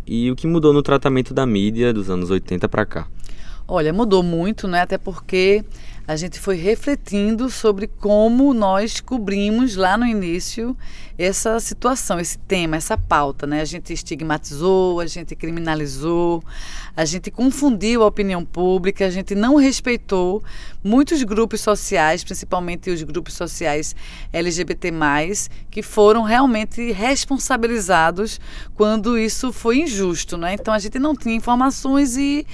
E 0.06 0.30
o 0.30 0.36
que 0.36 0.46
mudou 0.46 0.72
no 0.72 0.84
tratamento 0.84 1.34
da 1.34 1.48
mídia 1.48 1.92
dos 1.92 2.12
anos 2.12 2.30
80 2.30 2.70
para 2.70 2.86
cá? 2.86 3.08
Olha, 3.68 3.92
mudou 3.92 4.22
muito, 4.22 4.68
né? 4.68 4.82
Até 4.82 4.98
porque 4.98 5.64
a 6.06 6.16
gente 6.16 6.40
foi 6.40 6.56
refletindo 6.58 7.50
sobre 7.50 7.88
como 7.88 8.54
nós 8.54 9.00
cobrimos 9.00 9.76
lá 9.76 9.98
no 9.98 10.06
início 10.06 10.76
essa 11.18 11.60
situação, 11.60 12.20
esse 12.20 12.38
tema, 12.40 12.76
essa 12.76 12.98
pauta, 12.98 13.46
né? 13.46 13.62
A 13.62 13.66
gente 13.66 13.94
estigmatizou, 13.94 15.00
a 15.00 15.06
gente 15.06 15.36
criminalizou, 15.36 16.44
a 16.98 17.06
gente 17.06 17.30
confundiu 17.30 18.04
a 18.04 18.08
opinião 18.08 18.44
pública, 18.44 19.06
a 19.06 19.10
gente 19.10 19.36
não 19.36 19.56
respeitou 19.56 20.44
muitos 20.84 21.22
grupos 21.24 21.62
sociais, 21.62 22.24
principalmente 22.24 22.90
os 22.90 23.04
grupos 23.04 23.36
sociais 23.36 23.96
LGBT+, 24.34 24.92
que 25.70 25.82
foram 25.82 26.24
realmente 26.24 26.92
responsabilizados 26.92 28.42
quando 28.76 29.18
isso 29.18 29.54
foi 29.54 29.80
injusto, 29.80 30.36
né? 30.36 30.56
Então 30.56 30.74
a 30.74 30.80
gente 30.80 30.98
não 30.98 31.16
tinha 31.16 31.36
informações 31.36 32.18
e 32.18 32.46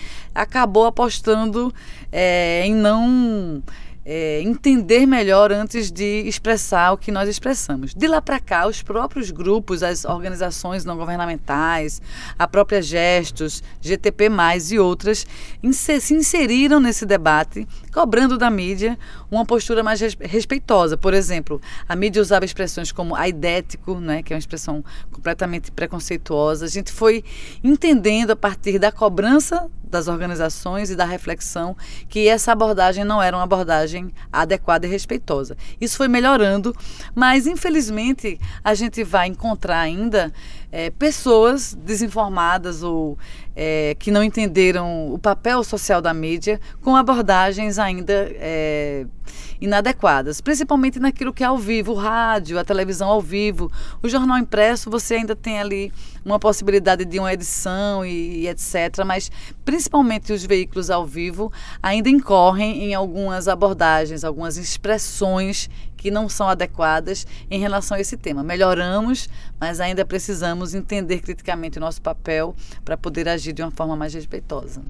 acabou 0.41 0.85
apostando 0.85 1.73
é, 2.11 2.63
em 2.65 2.73
não 2.73 3.61
é, 4.05 4.41
entender 4.41 5.05
melhor 5.05 5.51
antes 5.51 5.91
de 5.91 6.23
expressar 6.25 6.93
o 6.93 6.97
que 6.97 7.11
nós 7.11 7.29
expressamos. 7.29 7.93
De 7.93 8.07
lá 8.07 8.21
para 8.21 8.39
cá, 8.39 8.67
os 8.67 8.81
próprios 8.81 9.29
grupos, 9.29 9.83
as 9.83 10.05
organizações 10.05 10.83
não 10.83 10.97
governamentais, 10.97 12.01
a 12.37 12.47
própria 12.47 12.81
Gestos, 12.81 13.61
GTP, 13.81 14.29
e 14.71 14.79
outras, 14.79 15.27
se 15.99 16.13
inseriram 16.13 16.79
nesse 16.79 17.05
debate, 17.05 17.67
cobrando 17.99 18.37
da 18.37 18.49
mídia 18.49 18.97
uma 19.29 19.45
postura 19.45 19.83
mais 19.83 19.99
respeitosa. 19.99 20.95
Por 20.95 21.13
exemplo, 21.13 21.61
a 21.85 21.97
mídia 21.97 22.21
usava 22.21 22.45
expressões 22.45 22.93
como 22.93 23.13
aidético, 23.13 23.99
né, 23.99 24.23
que 24.23 24.31
é 24.31 24.37
uma 24.37 24.39
expressão 24.39 24.81
completamente 25.11 25.69
preconceituosa. 25.69 26.63
A 26.63 26.69
gente 26.69 26.93
foi 26.93 27.25
entendendo 27.61 28.31
a 28.31 28.37
partir 28.37 28.79
da 28.79 28.89
cobrança 28.89 29.69
das 29.83 30.07
organizações 30.07 30.89
e 30.89 30.95
da 30.95 31.03
reflexão 31.03 31.75
que 32.07 32.27
essa 32.27 32.53
abordagem 32.53 33.03
não 33.03 33.21
era 33.21 33.35
uma 33.35 33.43
abordagem 33.43 34.13
adequada 34.31 34.87
e 34.87 34.89
respeitosa. 34.89 35.57
Isso 35.81 35.97
foi 35.97 36.07
melhorando, 36.07 36.73
mas 37.13 37.47
infelizmente 37.47 38.39
a 38.63 38.73
gente 38.75 39.03
vai 39.03 39.27
encontrar 39.27 39.79
ainda 39.79 40.31
é, 40.71 40.89
pessoas 40.91 41.73
desinformadas 41.73 42.83
ou 42.83 43.17
é, 43.55 43.95
que 43.99 44.11
não 44.11 44.23
entenderam 44.23 45.13
o 45.13 45.17
papel 45.17 45.63
social 45.63 46.01
da 46.01 46.13
mídia 46.13 46.59
com 46.81 46.95
abordagens 46.95 47.79
ainda 47.79 48.13
é, 48.35 49.05
inadequadas, 49.59 50.39
principalmente 50.39 50.99
naquilo 50.99 51.33
que 51.33 51.43
é 51.43 51.47
ao 51.47 51.57
vivo, 51.57 51.91
o 51.91 51.95
rádio, 51.95 52.57
a 52.57 52.63
televisão 52.63 53.09
ao 53.09 53.21
vivo, 53.21 53.71
o 54.01 54.07
jornal 54.07 54.37
impresso, 54.37 54.89
você 54.89 55.15
ainda 55.15 55.35
tem 55.35 55.59
ali 55.59 55.91
uma 56.23 56.39
possibilidade 56.39 57.03
de 57.03 57.19
uma 57.19 57.33
edição 57.33 58.05
e, 58.05 58.41
e 58.41 58.47
etc. 58.47 59.03
Mas 59.05 59.29
principalmente 59.65 60.31
os 60.31 60.45
veículos 60.45 60.89
ao 60.89 61.05
vivo 61.05 61.51
ainda 61.81 62.09
incorrem 62.09 62.85
em 62.85 62.93
algumas 62.93 63.47
abordagens, 63.47 64.23
algumas 64.23 64.57
expressões 64.57 65.69
que 65.99 66.09
não 66.09 66.29
são 66.29 66.47
adequadas 66.47 67.27
em 67.51 67.59
relação 67.59 67.97
a 67.97 67.99
esse 67.99 68.17
tema. 68.17 68.43
Melhoramos, 68.43 69.29
mas 69.59 69.79
ainda 69.79 70.05
precisamos 70.05 70.73
entender 70.73 71.19
criticamente 71.19 71.77
o 71.77 71.81
nosso 71.81 72.01
papel 72.01 72.55
para 72.83 72.97
poder 72.97 73.27
agir 73.27 73.53
de 73.53 73.61
uma 73.61 73.71
forma 73.71 73.95
mais 73.95 74.13
respeitosa. 74.13 74.81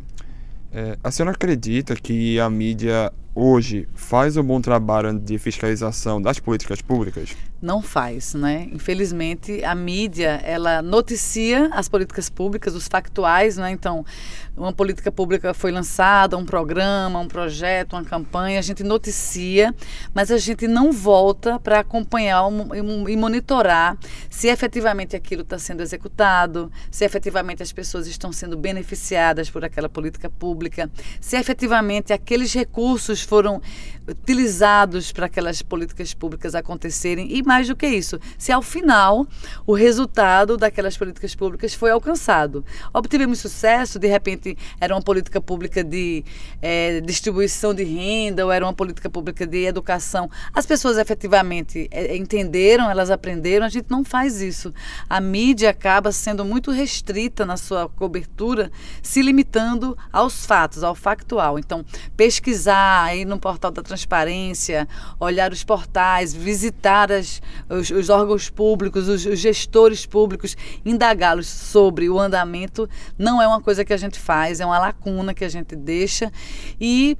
É, 0.71 0.97
a 1.03 1.09
senhora 1.09 1.31
acredita 1.31 1.95
que 1.95 2.39
a 2.39 2.47
mídia 2.49 3.11
hoje 3.33 3.87
faz 3.93 4.37
um 4.37 4.43
bom 4.43 4.59
trabalho 4.61 5.17
de 5.17 5.37
fiscalização 5.37 6.21
das 6.21 6.39
políticas 6.39 6.81
públicas? 6.81 7.35
Não 7.61 7.81
faz, 7.81 8.33
né? 8.33 8.69
Infelizmente, 8.71 9.63
a 9.65 9.75
mídia, 9.75 10.39
ela 10.45 10.81
noticia 10.81 11.69
as 11.73 11.89
políticas 11.89 12.29
públicas, 12.29 12.73
os 12.73 12.87
factuais, 12.87 13.57
né? 13.57 13.69
Então, 13.71 14.05
uma 14.55 14.71
política 14.71 15.11
pública 15.11 15.53
foi 15.53 15.69
lançada, 15.71 16.37
um 16.37 16.45
programa, 16.45 17.19
um 17.19 17.27
projeto, 17.27 17.93
uma 17.93 18.03
campanha, 18.03 18.59
a 18.59 18.61
gente 18.61 18.81
noticia, 18.81 19.75
mas 20.13 20.31
a 20.31 20.37
gente 20.37 20.67
não 20.67 20.93
volta 20.93 21.59
para 21.59 21.79
acompanhar 21.79 22.43
e 23.07 23.17
monitorar 23.17 23.97
se 24.29 24.47
efetivamente 24.47 25.15
aquilo 25.15 25.41
está 25.41 25.59
sendo 25.59 25.81
executado, 25.81 26.71
se 26.89 27.03
efetivamente 27.03 27.61
as 27.61 27.73
pessoas 27.73 28.07
estão 28.07 28.31
sendo 28.31 28.55
beneficiadas 28.57 29.49
por 29.49 29.65
aquela 29.65 29.89
política 29.89 30.29
pública, 30.29 30.89
se 31.19 31.35
efetivamente 31.35 32.13
aqueles 32.13 32.53
recursos 32.53 33.18
foram 33.21 33.61
utilizados 34.09 35.11
para 35.11 35.27
aquelas 35.27 35.61
políticas 35.61 36.13
públicas 36.13 36.55
acontecerem 36.55 37.27
e 37.31 37.43
mais 37.43 37.67
do 37.67 37.75
que 37.75 37.87
isso, 37.87 38.19
se 38.37 38.51
ao 38.51 38.61
final 38.61 39.25
o 39.65 39.73
resultado 39.73 40.57
daquelas 40.57 40.97
políticas 40.97 41.35
públicas 41.35 41.73
foi 41.73 41.91
alcançado. 41.91 42.63
Obtivemos 42.93 43.39
sucesso, 43.39 43.99
de 43.99 44.07
repente 44.07 44.57
era 44.79 44.93
uma 44.93 45.01
política 45.01 45.39
pública 45.39 45.83
de 45.83 46.23
é, 46.61 47.01
distribuição 47.01 47.73
de 47.73 47.83
renda 47.83 48.45
ou 48.45 48.51
era 48.51 48.65
uma 48.65 48.73
política 48.73 49.09
pública 49.09 49.45
de 49.45 49.65
educação. 49.65 50.29
As 50.53 50.65
pessoas 50.65 50.97
efetivamente 50.97 51.87
é, 51.91 52.15
entenderam, 52.15 52.89
elas 52.89 53.09
aprenderam, 53.11 53.65
a 53.65 53.69
gente 53.69 53.89
não 53.89 54.03
faz 54.03 54.41
isso. 54.41 54.73
A 55.09 55.21
mídia 55.21 55.69
acaba 55.69 56.11
sendo 56.11 56.43
muito 56.43 56.71
restrita 56.71 57.45
na 57.45 57.57
sua 57.57 57.87
cobertura, 57.89 58.71
se 59.01 59.21
limitando 59.21 59.97
aos 60.11 60.45
fatos, 60.45 60.83
ao 60.83 60.95
factual. 60.95 61.59
Então, 61.59 61.85
pesquisar 62.15 63.03
aí 63.03 63.25
no 63.25 63.39
portal 63.39 63.71
da 63.71 63.81
transparência, 63.99 64.87
olhar 65.19 65.51
os 65.51 65.63
portais, 65.63 66.33
visitar 66.33 67.11
as, 67.11 67.41
os, 67.69 67.89
os 67.89 68.09
órgãos 68.09 68.49
públicos, 68.49 69.07
os, 69.07 69.25
os 69.25 69.39
gestores 69.39 70.05
públicos, 70.05 70.55
indagá-los 70.85 71.47
sobre 71.47 72.09
o 72.09 72.17
andamento, 72.19 72.89
não 73.17 73.41
é 73.41 73.47
uma 73.47 73.61
coisa 73.61 73.83
que 73.83 73.93
a 73.93 73.97
gente 73.97 74.17
faz, 74.19 74.59
é 74.59 74.65
uma 74.65 74.79
lacuna 74.79 75.33
que 75.33 75.43
a 75.43 75.49
gente 75.49 75.75
deixa 75.75 76.31
e 76.79 77.17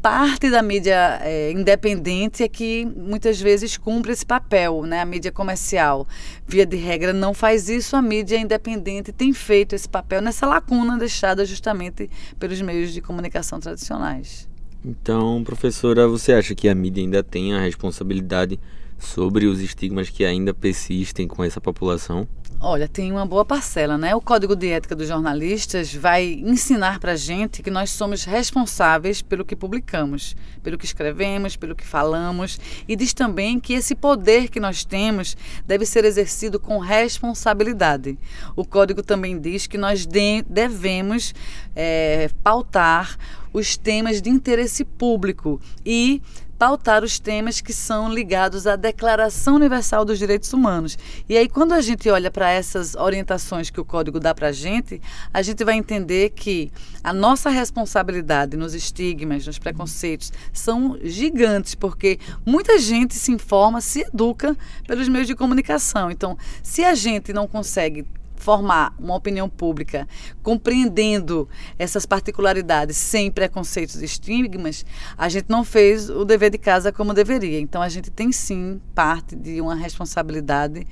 parte 0.00 0.48
da 0.50 0.62
mídia 0.62 1.18
é, 1.22 1.50
independente 1.50 2.44
é 2.44 2.48
que 2.48 2.84
muitas 2.84 3.40
vezes 3.40 3.76
cumpre 3.76 4.12
esse 4.12 4.24
papel, 4.24 4.82
né? 4.82 5.00
A 5.00 5.04
mídia 5.04 5.32
comercial, 5.32 6.06
via 6.46 6.64
de 6.64 6.76
regra, 6.76 7.12
não 7.12 7.34
faz 7.34 7.68
isso. 7.68 7.96
A 7.96 8.02
mídia 8.02 8.38
independente 8.38 9.10
tem 9.10 9.32
feito 9.32 9.74
esse 9.74 9.88
papel 9.88 10.22
nessa 10.22 10.46
lacuna 10.46 10.96
deixada 10.96 11.44
justamente 11.44 12.08
pelos 12.38 12.60
meios 12.60 12.92
de 12.92 13.00
comunicação 13.00 13.58
tradicionais. 13.58 14.49
Então, 14.84 15.44
professora, 15.44 16.08
você 16.08 16.32
acha 16.32 16.54
que 16.54 16.68
a 16.68 16.74
mídia 16.74 17.02
ainda 17.02 17.22
tem 17.22 17.54
a 17.54 17.60
responsabilidade 17.60 18.58
sobre 18.98 19.46
os 19.46 19.60
estigmas 19.60 20.08
que 20.08 20.24
ainda 20.24 20.54
persistem 20.54 21.26
com 21.26 21.44
essa 21.44 21.60
população? 21.60 22.26
Olha, 22.62 22.86
tem 22.86 23.10
uma 23.10 23.24
boa 23.24 23.42
parcela, 23.42 23.96
né? 23.96 24.14
O 24.14 24.20
Código 24.20 24.54
de 24.54 24.68
Ética 24.68 24.94
dos 24.94 25.08
Jornalistas 25.08 25.94
vai 25.94 26.26
ensinar 26.44 27.00
para 27.00 27.16
gente 27.16 27.62
que 27.62 27.70
nós 27.70 27.88
somos 27.88 28.24
responsáveis 28.24 29.22
pelo 29.22 29.46
que 29.46 29.56
publicamos, 29.56 30.36
pelo 30.62 30.76
que 30.76 30.84
escrevemos, 30.84 31.56
pelo 31.56 31.74
que 31.74 31.86
falamos, 31.86 32.60
e 32.86 32.94
diz 32.94 33.14
também 33.14 33.58
que 33.58 33.72
esse 33.72 33.94
poder 33.94 34.50
que 34.50 34.60
nós 34.60 34.84
temos 34.84 35.38
deve 35.66 35.86
ser 35.86 36.04
exercido 36.04 36.60
com 36.60 36.78
responsabilidade. 36.78 38.18
O 38.54 38.62
Código 38.66 39.02
também 39.02 39.40
diz 39.40 39.66
que 39.66 39.78
nós 39.78 40.04
de 40.04 40.42
devemos 40.42 41.34
é, 41.74 42.28
pautar 42.42 43.16
os 43.52 43.76
temas 43.76 44.20
de 44.20 44.30
interesse 44.30 44.84
público 44.84 45.60
e 45.84 46.22
pautar 46.60 47.02
os 47.02 47.18
temas 47.18 47.62
que 47.62 47.72
são 47.72 48.12
ligados 48.12 48.66
à 48.66 48.76
Declaração 48.76 49.54
Universal 49.54 50.04
dos 50.04 50.18
Direitos 50.18 50.52
Humanos. 50.52 50.98
E 51.26 51.34
aí, 51.34 51.48
quando 51.48 51.72
a 51.72 51.80
gente 51.80 52.10
olha 52.10 52.30
para 52.30 52.50
essas 52.50 52.94
orientações 52.94 53.70
que 53.70 53.80
o 53.80 53.84
código 53.84 54.20
dá 54.20 54.34
para 54.34 54.48
a 54.48 54.52
gente, 54.52 55.00
a 55.32 55.40
gente 55.40 55.64
vai 55.64 55.76
entender 55.76 56.28
que 56.28 56.70
a 57.02 57.14
nossa 57.14 57.48
responsabilidade 57.48 58.58
nos 58.58 58.74
estigmas, 58.74 59.46
nos 59.46 59.58
preconceitos, 59.58 60.34
são 60.52 60.98
gigantes, 61.02 61.74
porque 61.74 62.18
muita 62.44 62.78
gente 62.78 63.14
se 63.14 63.32
informa, 63.32 63.80
se 63.80 64.02
educa 64.02 64.54
pelos 64.86 65.08
meios 65.08 65.26
de 65.26 65.34
comunicação. 65.34 66.10
Então, 66.10 66.36
se 66.62 66.84
a 66.84 66.94
gente 66.94 67.32
não 67.32 67.48
consegue 67.48 68.04
formar 68.40 68.94
uma 68.98 69.14
opinião 69.14 69.48
pública 69.48 70.08
compreendendo 70.42 71.48
essas 71.78 72.06
particularidades 72.06 72.96
sem 72.96 73.30
preconceitos 73.30 74.00
e 74.00 74.04
estigmas, 74.04 74.84
a 75.16 75.28
gente 75.28 75.46
não 75.48 75.62
fez 75.62 76.08
o 76.08 76.24
dever 76.24 76.50
de 76.50 76.58
casa 76.58 76.90
como 76.90 77.14
deveria. 77.14 77.60
Então 77.60 77.82
a 77.82 77.88
gente 77.88 78.10
tem 78.10 78.32
sim 78.32 78.80
parte 78.94 79.36
de 79.36 79.60
uma 79.60 79.74
responsabilidade 79.74 80.86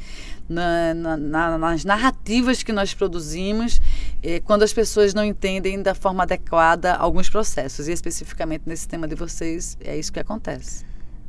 na, 0.49 0.95
na, 0.95 1.17
na, 1.17 1.59
nas 1.59 1.85
narrativas 1.85 2.63
que 2.63 2.73
nós 2.73 2.95
produzimos 2.95 3.81
eh, 4.23 4.41
quando 4.41 4.63
as 4.63 4.73
pessoas 4.73 5.13
não 5.13 5.25
entendem 5.25 5.83
da 5.83 5.95
forma 5.95 6.23
adequada 6.23 6.95
alguns 6.95 7.29
processos. 7.29 7.89
E 7.89 7.93
especificamente 7.93 8.63
nesse 8.67 8.89
tema 8.89 9.07
de 9.07 9.15
vocês, 9.15 9.77
é 9.81 9.97
isso 9.99 10.13
que 10.13 10.21
acontece. 10.21 10.85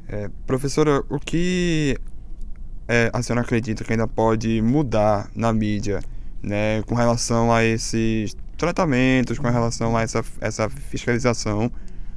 É, 0.07 0.29
professora, 0.47 1.03
o 1.07 1.19
que 1.19 1.95
é, 2.89 3.11
a 3.13 3.21
senhora 3.21 3.41
acredita 3.41 3.83
que 3.83 3.93
ainda 3.93 4.07
pode 4.07 4.63
mudar 4.63 5.29
na 5.35 5.53
mídia, 5.53 5.99
né, 6.41 6.81
com 6.87 6.95
relação 6.95 7.53
a 7.53 7.63
esses 7.63 8.35
tratamentos, 8.57 9.37
com 9.37 9.47
relação 9.47 9.95
a 9.95 10.01
essa, 10.01 10.25
essa 10.41 10.67
fiscalização 10.67 11.71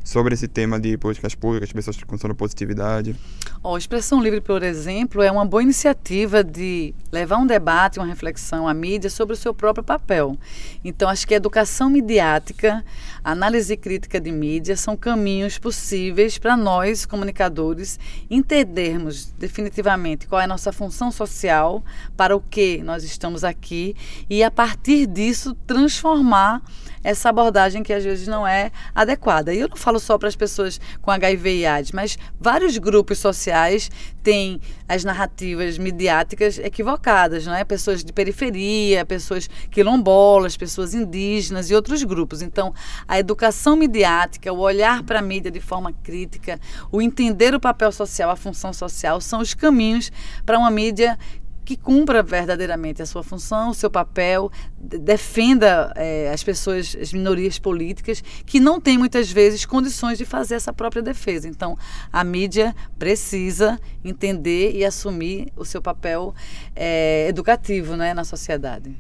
sobre 0.05 0.35
esse 0.35 0.49
tema 0.49 0.79
de 0.79 0.97
políticas 0.97 1.35
públicas, 1.35 1.73
pessoas 1.73 1.97
com 2.03 2.17
positividade? 2.35 3.15
Oh, 3.63 3.79
Expressão 3.79 4.21
Livre, 4.21 4.41
por 4.41 4.63
exemplo, 4.63 5.23
é 5.23 5.31
uma 5.31 5.45
boa 5.45 5.63
iniciativa 5.63 6.43
de 6.43 6.93
levar 7.13 7.37
um 7.37 7.47
debate, 7.47 8.01
uma 8.01 8.07
reflexão 8.07 8.67
à 8.67 8.75
mídia 8.75 9.09
sobre 9.09 9.35
o 9.35 9.37
seu 9.37 9.55
próprio 9.55 9.85
papel. 9.85 10.37
Então, 10.85 11.09
acho 11.09 11.27
que 11.27 11.35
a 11.35 11.37
educação 11.37 11.89
midiática, 11.89 12.85
análise 13.23 13.77
crítica 13.77 14.21
de 14.21 14.33
mídia 14.33 14.77
são 14.77 14.97
caminhos 14.97 15.59
possíveis 15.59 16.39
para 16.39 16.57
nós, 16.57 17.07
comunicadores, 17.07 18.01
entendermos 18.29 19.33
definitivamente 19.39 20.27
qual 20.27 20.41
é 20.41 20.45
a 20.45 20.49
nossa 20.49 20.73
função 20.73 21.13
social, 21.13 21.85
para 22.17 22.35
o 22.35 22.41
que 22.41 22.83
nós 22.83 23.05
estamos 23.05 23.45
aqui 23.45 23.95
e, 24.29 24.43
a 24.43 24.51
partir 24.51 25.07
disso, 25.07 25.55
transformar 25.67 26.63
essa 27.03 27.29
abordagem 27.29 27.83
que 27.83 27.93
às 27.93 28.05
vezes 28.05 28.27
não 28.27 28.47
é 28.47 28.71
adequada. 28.95 29.53
E 29.53 29.61
eu 29.61 29.69
não 29.69 29.77
falo 29.77 29.99
só 29.99 30.17
para 30.19 30.29
as 30.29 30.37
pessoas 30.37 30.81
com 31.01 31.11
HIV 31.11 31.59
e 31.59 31.67
AIDS, 31.67 31.93
mas 31.93 32.19
vários 32.41 32.79
grupos 32.79 33.19
sociais 33.19 33.91
têm 34.23 34.61
as 34.89 35.05
narrativas 35.05 35.79
midiáticas 35.79 36.59
equivocadas, 36.59 37.47
não 37.47 37.55
é? 37.55 37.65
Pessoas 37.65 38.05
de 38.05 38.13
periferia, 38.13 39.05
pessoas 39.05 39.49
quilombolas, 39.71 40.57
pessoas 40.57 40.95
indígenas 40.95 41.71
e 41.71 41.75
outros 41.75 42.03
grupos. 42.05 42.43
Então, 42.43 42.73
a 43.07 43.19
educação 43.19 43.77
midiática, 43.77 44.53
o 44.53 44.59
olhar 44.59 45.03
para 45.03 45.19
a 45.19 45.23
mídia 45.23 45.51
de 45.51 45.61
forma 45.61 45.93
crítica, 45.93 46.59
o 46.91 47.03
entender 47.03 47.55
o 47.55 47.61
papel 47.61 47.91
social, 47.91 48.31
a 48.31 48.37
função 48.37 48.73
social, 48.73 49.21
são 49.21 49.41
os 49.41 49.55
caminhos 49.55 50.13
para 50.45 50.59
uma 50.59 50.71
mídia 50.71 51.19
que 51.65 51.77
cumpra 51.77 52.23
verdadeiramente 52.23 53.01
a 53.03 53.07
sua 53.07 53.23
função, 53.23 53.71
o 53.71 53.75
seu 53.75 53.91
papel, 53.91 54.51
defenda 54.79 55.93
é, 55.97 56.31
as 56.33 56.43
pessoas, 56.43 56.97
as 57.01 57.13
minorias 57.13 57.59
políticas, 57.59 58.23
que 58.45 58.59
não 58.59 58.81
têm 58.81 58.99
muitas 58.99 59.31
vezes 59.31 59.65
condições 59.65 60.19
de 60.19 60.25
fazer 60.25 60.57
essa 60.57 60.73
própria 60.73 61.03
defesa. 61.03 61.49
Então, 61.49 61.79
a 62.13 62.25
mídia 62.25 62.75
precisa 62.99 63.79
entender 64.05 64.73
e 64.75 64.85
assumir 64.85 65.53
o 65.57 65.65
seu 65.65 65.81
papel 65.81 66.35
é, 66.75 67.27
educativo 67.29 67.97
né, 67.97 68.13
na 68.13 68.25
sociedade. 68.25 68.95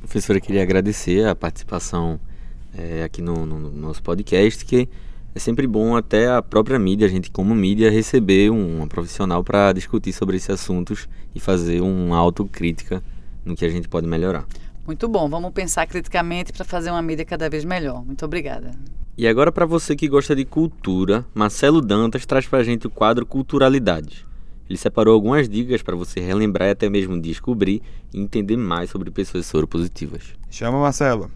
Professora, 0.00 0.40
queria 0.40 0.62
agradecer 0.62 1.26
a 1.26 1.36
participação 1.36 2.18
é, 2.76 3.04
aqui 3.04 3.22
no, 3.22 3.46
no, 3.46 3.70
nosso 3.70 4.02
podcast, 4.02 4.64
que 4.64 4.88
é 5.38 5.40
sempre 5.40 5.68
bom 5.68 5.96
até 5.96 6.28
a 6.28 6.42
própria 6.42 6.80
mídia, 6.80 7.06
a 7.06 7.10
gente 7.10 7.30
como 7.30 7.54
mídia, 7.54 7.92
receber 7.92 8.50
um, 8.50 8.82
um 8.82 8.88
profissional 8.88 9.44
para 9.44 9.72
discutir 9.72 10.12
sobre 10.12 10.36
esses 10.36 10.50
assuntos 10.50 11.08
e 11.32 11.38
fazer 11.38 11.80
uma 11.80 12.18
autocrítica 12.18 13.00
no 13.44 13.54
que 13.54 13.64
a 13.64 13.68
gente 13.68 13.88
pode 13.88 14.04
melhorar. 14.04 14.44
Muito 14.84 15.06
bom, 15.06 15.28
vamos 15.28 15.52
pensar 15.52 15.86
criticamente 15.86 16.52
para 16.52 16.64
fazer 16.64 16.90
uma 16.90 17.00
mídia 17.00 17.24
cada 17.24 17.48
vez 17.48 17.64
melhor. 17.64 18.04
Muito 18.04 18.24
obrigada. 18.24 18.72
E 19.16 19.28
agora 19.28 19.52
para 19.52 19.64
você 19.64 19.94
que 19.94 20.08
gosta 20.08 20.34
de 20.34 20.44
cultura, 20.44 21.24
Marcelo 21.32 21.80
Dantas 21.80 22.26
traz 22.26 22.44
para 22.44 22.58
a 22.58 22.64
gente 22.64 22.88
o 22.88 22.90
quadro 22.90 23.24
Culturalidade. 23.24 24.26
Ele 24.68 24.76
separou 24.76 25.14
algumas 25.14 25.48
dicas 25.48 25.82
para 25.82 25.94
você 25.94 26.18
relembrar 26.18 26.68
e 26.68 26.72
até 26.72 26.90
mesmo 26.90 27.20
descobrir 27.20 27.80
e 28.12 28.20
entender 28.20 28.56
mais 28.56 28.90
sobre 28.90 29.08
pessoas 29.12 29.46
soropositivas. 29.46 30.34
Chama 30.50 30.80
Marcelo. 30.80 31.30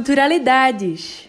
Culturalidades. 0.00 1.28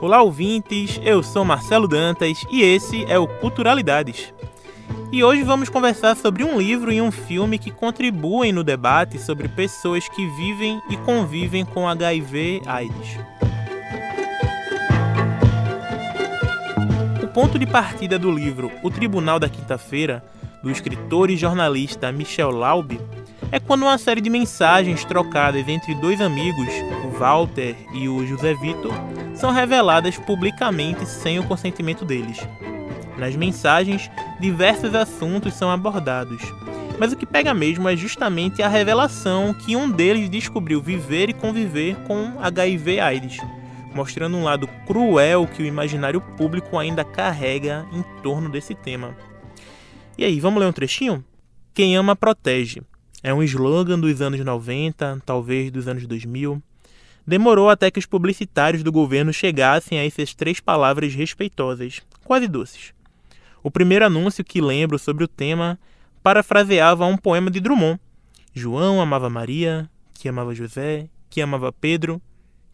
Olá, 0.00 0.22
ouvintes. 0.22 1.00
Eu 1.02 1.20
sou 1.20 1.44
Marcelo 1.44 1.88
Dantas 1.88 2.44
e 2.48 2.62
esse 2.62 3.04
é 3.06 3.18
o 3.18 3.26
Culturalidades. 3.26 4.32
E 5.10 5.24
hoje 5.24 5.42
vamos 5.42 5.68
conversar 5.68 6.14
sobre 6.16 6.44
um 6.44 6.56
livro 6.60 6.92
e 6.92 7.02
um 7.02 7.10
filme 7.10 7.58
que 7.58 7.72
contribuem 7.72 8.52
no 8.52 8.62
debate 8.62 9.18
sobre 9.18 9.48
pessoas 9.48 10.08
que 10.08 10.24
vivem 10.28 10.80
e 10.88 10.96
convivem 10.98 11.64
com 11.64 11.88
HIV/AIDS. 11.88 13.18
O 17.20 17.26
ponto 17.26 17.58
de 17.58 17.66
partida 17.66 18.16
do 18.16 18.30
livro 18.30 18.70
O 18.80 18.92
Tribunal 18.92 19.40
da 19.40 19.48
Quinta-feira, 19.48 20.24
do 20.62 20.70
escritor 20.70 21.30
e 21.30 21.36
jornalista 21.36 22.12
Michel 22.12 22.52
Laube, 22.52 23.00
é 23.50 23.58
quando 23.58 23.82
uma 23.82 23.98
série 23.98 24.20
de 24.20 24.30
mensagens 24.30 25.04
trocadas 25.04 25.66
entre 25.68 25.94
dois 25.94 26.20
amigos, 26.20 26.68
o 27.04 27.18
Walter 27.18 27.76
e 27.92 28.08
o 28.08 28.26
José 28.26 28.54
Vitor, 28.54 28.92
são 29.34 29.50
reveladas 29.50 30.16
publicamente 30.18 31.06
sem 31.06 31.38
o 31.38 31.44
consentimento 31.44 32.04
deles. 32.04 32.38
Nas 33.18 33.36
mensagens, 33.36 34.10
diversos 34.40 34.94
assuntos 34.94 35.54
são 35.54 35.70
abordados, 35.70 36.42
mas 36.98 37.12
o 37.12 37.16
que 37.16 37.26
pega 37.26 37.52
mesmo 37.52 37.88
é 37.88 37.96
justamente 37.96 38.62
a 38.62 38.68
revelação 38.68 39.52
que 39.52 39.74
um 39.76 39.90
deles 39.90 40.28
descobriu 40.28 40.80
viver 40.80 41.28
e 41.28 41.34
conviver 41.34 41.96
com 42.06 42.40
HIV/AIDS, 42.40 43.38
mostrando 43.94 44.36
um 44.36 44.44
lado 44.44 44.68
cruel 44.86 45.46
que 45.46 45.62
o 45.62 45.66
imaginário 45.66 46.20
público 46.20 46.78
ainda 46.78 47.04
carrega 47.04 47.86
em 47.92 48.02
torno 48.22 48.48
desse 48.48 48.74
tema. 48.74 49.16
E 50.16 50.24
aí, 50.24 50.38
vamos 50.40 50.60
ler 50.60 50.68
um 50.68 50.72
trechinho? 50.72 51.24
Quem 51.74 51.96
ama 51.96 52.14
protege. 52.14 52.82
É 53.22 53.32
um 53.32 53.42
slogan 53.42 54.00
dos 54.00 54.20
anos 54.20 54.40
90, 54.40 55.22
talvez 55.24 55.70
dos 55.70 55.86
anos 55.86 56.06
2000. 56.06 56.60
Demorou 57.24 57.70
até 57.70 57.88
que 57.88 58.00
os 58.00 58.06
publicitários 58.06 58.82
do 58.82 58.90
governo 58.90 59.32
chegassem 59.32 59.98
a 59.98 60.04
essas 60.04 60.34
três 60.34 60.58
palavras 60.58 61.14
respeitosas, 61.14 62.00
quase 62.24 62.48
doces. 62.48 62.92
O 63.62 63.70
primeiro 63.70 64.04
anúncio 64.04 64.42
que 64.42 64.60
lembro 64.60 64.98
sobre 64.98 65.22
o 65.22 65.28
tema 65.28 65.78
parafraseava 66.20 67.06
um 67.06 67.16
poema 67.16 67.48
de 67.48 67.60
Drummond. 67.60 68.00
João 68.52 69.00
amava 69.00 69.30
Maria, 69.30 69.88
que 70.14 70.28
amava 70.28 70.52
José, 70.52 71.08
que 71.30 71.40
amava 71.40 71.72
Pedro, 71.72 72.20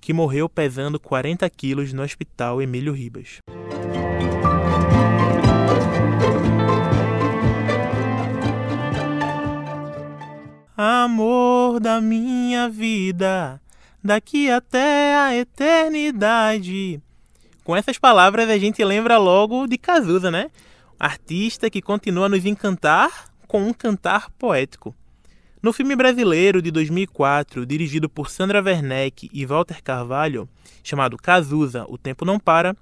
que 0.00 0.14
morreu 0.14 0.48
pesando 0.48 0.98
40 0.98 1.48
quilos 1.50 1.92
no 1.92 2.02
hospital 2.02 2.62
Emílio 2.62 2.94
Ribas. 2.94 3.40
Amor 10.80 11.80
da 11.80 12.00
minha 12.00 12.68
vida, 12.68 13.60
daqui 14.00 14.48
até 14.48 15.16
a 15.16 15.34
eternidade. 15.34 17.02
Com 17.64 17.74
essas 17.74 17.98
palavras 17.98 18.48
a 18.48 18.56
gente 18.56 18.84
lembra 18.84 19.18
logo 19.18 19.66
de 19.66 19.76
Cazuza, 19.76 20.30
né? 20.30 20.52
Artista 20.96 21.68
que 21.68 21.82
continua 21.82 22.26
a 22.26 22.28
nos 22.28 22.46
encantar 22.46 23.10
com 23.48 23.60
um 23.60 23.72
cantar 23.72 24.30
poético. 24.38 24.94
No 25.60 25.72
filme 25.72 25.96
brasileiro 25.96 26.62
de 26.62 26.70
2004, 26.70 27.66
dirigido 27.66 28.08
por 28.08 28.30
Sandra 28.30 28.62
Werneck 28.62 29.28
e 29.32 29.44
Walter 29.44 29.82
Carvalho, 29.82 30.48
chamado 30.84 31.16
Cazuza, 31.16 31.86
O 31.88 31.98
Tempo 31.98 32.24
Não 32.24 32.38
Para, 32.38 32.76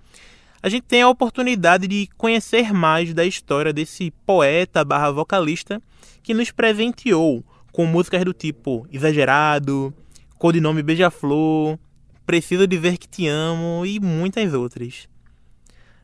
a 0.62 0.68
gente 0.68 0.82
tem 0.82 1.01
a 1.01 1.09
oportunidade 1.09 1.88
de 1.88 2.11
conhecer 2.18 2.74
mais 2.74 3.14
da 3.14 3.24
história 3.24 3.72
desse 3.72 4.11
poeta 4.26 4.84
barra 4.84 5.11
vocalista 5.11 5.80
que 6.22 6.34
nos 6.34 6.51
presenteou 6.51 7.42
com 7.77 7.85
músicas 7.85 8.24
do 8.24 8.33
tipo 8.33 8.89
Exagerado, 8.91 9.93
Codinome 10.39 10.83
Beija-Flor, 10.83 11.79
Preciso 12.24 12.66
Dizer 12.66 12.97
Que 12.97 13.07
Te 13.07 13.29
Amo 13.29 13.85
e 13.85 14.01
muitas 14.01 14.55
outras. 14.55 15.07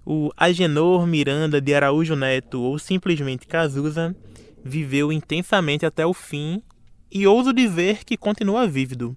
O 0.05 0.31
Agenor 0.37 1.07
Miranda 1.07 1.63
de 1.63 1.75
Araújo 1.75 2.15
Neto, 2.15 2.61
ou 2.61 2.79
simplesmente 2.79 3.47
Cazuza, 3.47 4.15
viveu 4.63 5.11
intensamente 5.11 5.87
até 5.87 6.05
o 6.05 6.13
fim 6.13 6.63
e 7.11 7.27
ouso 7.27 7.55
dizer 7.55 8.05
que 8.05 8.19
continua 8.19 8.69
vívido. 8.69 9.17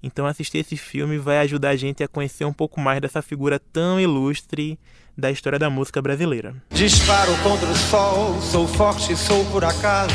Então 0.00 0.24
assistir 0.24 0.58
esse 0.58 0.76
filme 0.76 1.18
vai 1.18 1.38
ajudar 1.38 1.70
a 1.70 1.76
gente 1.76 2.04
a 2.04 2.08
conhecer 2.08 2.44
um 2.44 2.52
pouco 2.52 2.80
mais 2.80 3.00
dessa 3.00 3.20
figura 3.20 3.58
tão 3.58 3.98
ilustre 3.98 4.78
da 5.18 5.32
história 5.32 5.58
da 5.58 5.68
música 5.68 6.00
brasileira. 6.00 6.54
Disparo 6.70 7.36
contra 7.38 7.68
o 7.68 7.74
sol, 7.74 8.40
sou 8.40 8.68
forte, 8.68 9.16
sou 9.16 9.44
por 9.46 9.64
acaso. 9.64 10.14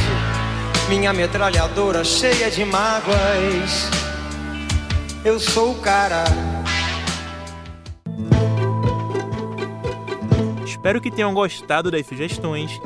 Minha 0.89 1.13
metralhadora 1.13 2.03
cheia 2.03 2.49
de 2.49 2.63
mágoas. 2.65 3.89
Eu 5.23 5.39
sou 5.39 5.71
o 5.71 5.81
cara. 5.81 6.23
Espero 10.65 11.01
que 11.01 11.11
tenham 11.11 11.33
gostado 11.33 11.91
das 11.91 12.05
sugestões 12.05 12.79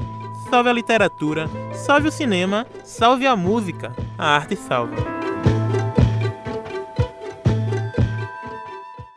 salve 0.51 0.69
a 0.69 0.73
literatura, 0.73 1.49
salve 1.73 2.09
o 2.09 2.11
cinema, 2.11 2.67
salve 2.83 3.25
a 3.25 3.37
música, 3.37 3.95
a 4.17 4.35
arte 4.35 4.57
salve. 4.57 4.97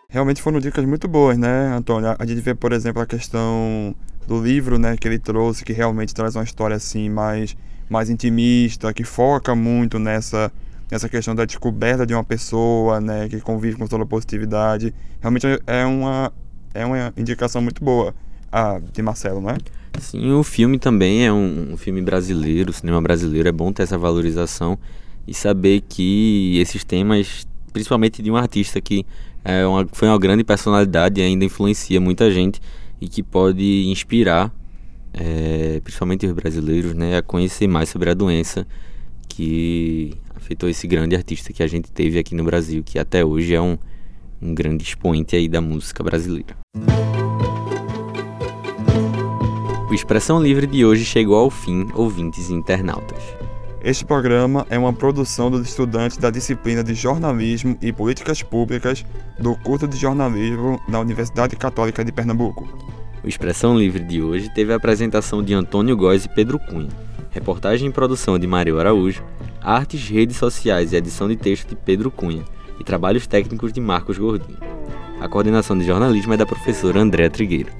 Realmente 0.08 0.40
foram 0.40 0.60
dicas 0.60 0.84
muito 0.84 1.08
boas, 1.08 1.36
né, 1.36 1.74
Antônio? 1.74 2.14
A 2.16 2.24
gente 2.24 2.40
vê, 2.40 2.54
por 2.54 2.72
exemplo, 2.72 3.02
a 3.02 3.06
questão 3.06 3.92
do 4.28 4.40
livro, 4.40 4.78
né, 4.78 4.96
que 4.96 5.08
ele 5.08 5.18
trouxe, 5.18 5.64
que 5.64 5.72
realmente 5.72 6.14
traz 6.14 6.36
uma 6.36 6.44
história 6.44 6.76
assim 6.76 7.10
mais, 7.10 7.56
mais 7.88 8.10
intimista, 8.10 8.92
que 8.92 9.04
foca 9.04 9.54
muito 9.54 9.98
nessa 9.98 10.50
nessa 10.90 11.08
questão 11.08 11.34
da 11.34 11.44
descoberta 11.44 12.06
de 12.06 12.14
uma 12.14 12.22
pessoa, 12.22 13.00
né, 13.00 13.28
que 13.28 13.40
convive 13.40 13.76
com 13.76 13.86
toda 13.86 14.04
a 14.04 14.06
positividade. 14.06 14.94
Realmente 15.20 15.46
é 15.66 15.84
uma 15.84 16.32
é 16.74 16.84
uma 16.84 17.12
indicação 17.16 17.62
muito 17.62 17.82
boa 17.82 18.14
a 18.52 18.80
de 18.92 19.02
Marcelo, 19.02 19.40
não 19.40 19.50
é? 19.50 19.56
Sim, 20.00 20.32
o 20.32 20.42
filme 20.42 20.78
também 20.78 21.24
é 21.26 21.32
um, 21.32 21.72
um, 21.72 21.76
filme 21.76 22.02
brasileiro, 22.02 22.70
o 22.70 22.72
cinema 22.72 23.00
brasileiro 23.00 23.48
é 23.48 23.52
bom 23.52 23.72
ter 23.72 23.84
essa 23.84 23.96
valorização 23.96 24.78
e 25.26 25.32
saber 25.32 25.82
que 25.88 26.58
esses 26.58 26.84
temas, 26.84 27.46
principalmente 27.72 28.22
de 28.22 28.30
um 28.30 28.36
artista 28.36 28.80
que 28.80 29.06
é 29.44 29.64
uma, 29.66 29.86
foi 29.92 30.08
uma 30.08 30.18
grande 30.18 30.42
personalidade 30.42 31.20
e 31.20 31.24
ainda 31.24 31.44
influencia 31.44 32.00
muita 32.00 32.30
gente 32.30 32.60
e 33.00 33.08
que 33.08 33.22
pode 33.22 33.86
inspirar, 33.88 34.52
é, 35.14 35.80
principalmente 35.82 36.26
os 36.26 36.32
brasileiros, 36.32 36.92
né, 36.94 37.16
a 37.18 37.22
conhecer 37.22 37.68
mais 37.68 37.88
sobre 37.88 38.10
a 38.10 38.14
doença 38.14 38.66
que 39.28 40.14
afetou 40.34 40.68
esse 40.68 40.86
grande 40.86 41.14
artista 41.16 41.52
que 41.52 41.62
a 41.62 41.66
gente 41.66 41.90
teve 41.90 42.18
aqui 42.18 42.34
no 42.34 42.44
Brasil, 42.44 42.82
que 42.84 42.98
até 42.98 43.24
hoje 43.24 43.54
é 43.54 43.60
um, 43.60 43.78
um 44.42 44.54
grande 44.54 44.82
expoente 44.82 45.36
aí 45.36 45.48
da 45.48 45.60
música 45.60 46.02
brasileira. 46.02 46.56
O 49.88 49.94
Expressão 49.94 50.42
Livre 50.42 50.66
de 50.66 50.84
hoje 50.84 51.04
chegou 51.04 51.36
ao 51.36 51.50
fim, 51.50 51.86
ouvintes 51.94 52.50
e 52.50 52.52
internautas. 52.52 53.22
Este 53.82 54.04
programa 54.04 54.66
é 54.70 54.78
uma 54.78 54.92
produção 54.92 55.50
dos 55.50 55.68
estudantes 55.68 56.16
da 56.16 56.30
disciplina 56.30 56.82
de 56.82 56.94
Jornalismo 56.94 57.76
e 57.80 57.92
Políticas 57.92 58.42
Públicas 58.42 59.04
do 59.38 59.54
curso 59.56 59.86
de 59.86 59.96
jornalismo 59.96 60.80
da 60.88 60.98
Universidade 60.98 61.54
Católica 61.54 62.04
de 62.04 62.10
Pernambuco. 62.10 62.66
O 63.24 63.28
Expressão 63.28 63.78
Livre 63.78 64.04
de 64.04 64.20
hoje 64.20 64.50
teve 64.50 64.70
a 64.70 64.76
apresentação 64.76 65.42
de 65.42 65.54
Antônio 65.54 65.96
Góes 65.96 66.26
e 66.26 66.28
Pedro 66.28 66.58
Cunha, 66.58 66.90
reportagem 67.30 67.88
e 67.88 67.92
produção 67.92 68.38
de 68.38 68.46
Mário 68.46 68.78
Araújo, 68.78 69.24
artes, 69.62 70.06
redes 70.10 70.36
sociais 70.36 70.92
e 70.92 70.96
edição 70.96 71.26
de 71.26 71.34
texto 71.34 71.70
de 71.70 71.74
Pedro 71.74 72.10
Cunha 72.10 72.44
e 72.78 72.84
trabalhos 72.84 73.26
técnicos 73.26 73.72
de 73.72 73.80
Marcos 73.80 74.18
Gordinho. 74.18 74.58
A 75.18 75.26
coordenação 75.26 75.78
de 75.78 75.86
jornalismo 75.86 76.34
é 76.34 76.36
da 76.36 76.44
professora 76.44 77.00
Andréa 77.00 77.30
Trigueiro. 77.30 77.72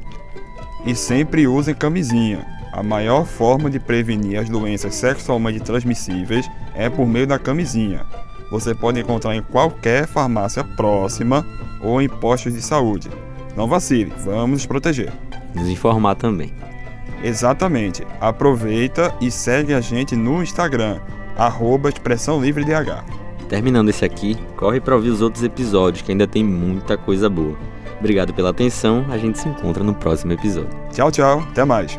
E 0.87 0.95
sempre 0.95 1.47
usem 1.47 1.75
camisinha. 1.75 2.47
A 2.73 2.83
maior 2.83 3.27
forma 3.27 3.71
de 3.71 3.79
prevenir 3.79 4.41
as 4.41 4.49
doenças 4.49 4.95
sexualmente 4.95 5.61
transmissíveis 5.61 6.49
é 6.75 6.89
por 6.89 7.07
meio 7.07 7.27
da 7.27 7.39
camisinha. 7.39 8.07
Você 8.51 8.75
pode 8.75 8.99
encontrar 8.99 9.37
em 9.37 9.43
qualquer 9.43 10.07
farmácia 10.07 10.65
próxima 10.65 11.47
ou 11.83 12.01
em 12.01 12.09
postos 12.09 12.55
de 12.55 12.63
saúde. 12.63 13.11
Não 13.57 13.67
vacile, 13.67 14.13
vamos 14.25 14.51
nos 14.51 14.67
proteger. 14.67 15.13
Nos 15.55 15.69
informar 15.69 16.15
também. 16.17 16.53
Exatamente. 17.23 18.07
Aproveita 18.21 19.15
e 19.21 19.31
segue 19.31 19.73
a 19.73 19.81
gente 19.81 20.15
no 20.15 20.43
Instagram, 20.43 21.01
arroba 21.37 21.89
Expressão 21.89 22.41
Livre 22.41 22.65
DH. 22.65 23.05
Terminando 23.49 23.89
esse 23.89 24.05
aqui, 24.05 24.37
corre 24.57 24.81
para 24.81 24.95
ouvir 24.95 25.11
os 25.11 25.21
outros 25.21 25.45
episódios 25.45 26.03
que 26.03 26.13
ainda 26.13 26.27
tem 26.27 26.43
muita 26.43 26.97
coisa 26.97 27.29
boa. 27.29 27.57
Obrigado 27.99 28.35
pela 28.35 28.51
atenção, 28.51 29.07
a 29.09 29.17
gente 29.17 29.39
se 29.39 29.49
encontra 29.49 29.83
no 29.83 29.95
próximo 29.95 30.33
episódio. 30.33 30.71
Tchau, 30.93 31.11
tchau, 31.11 31.41
até 31.41 31.65
mais. 31.65 31.99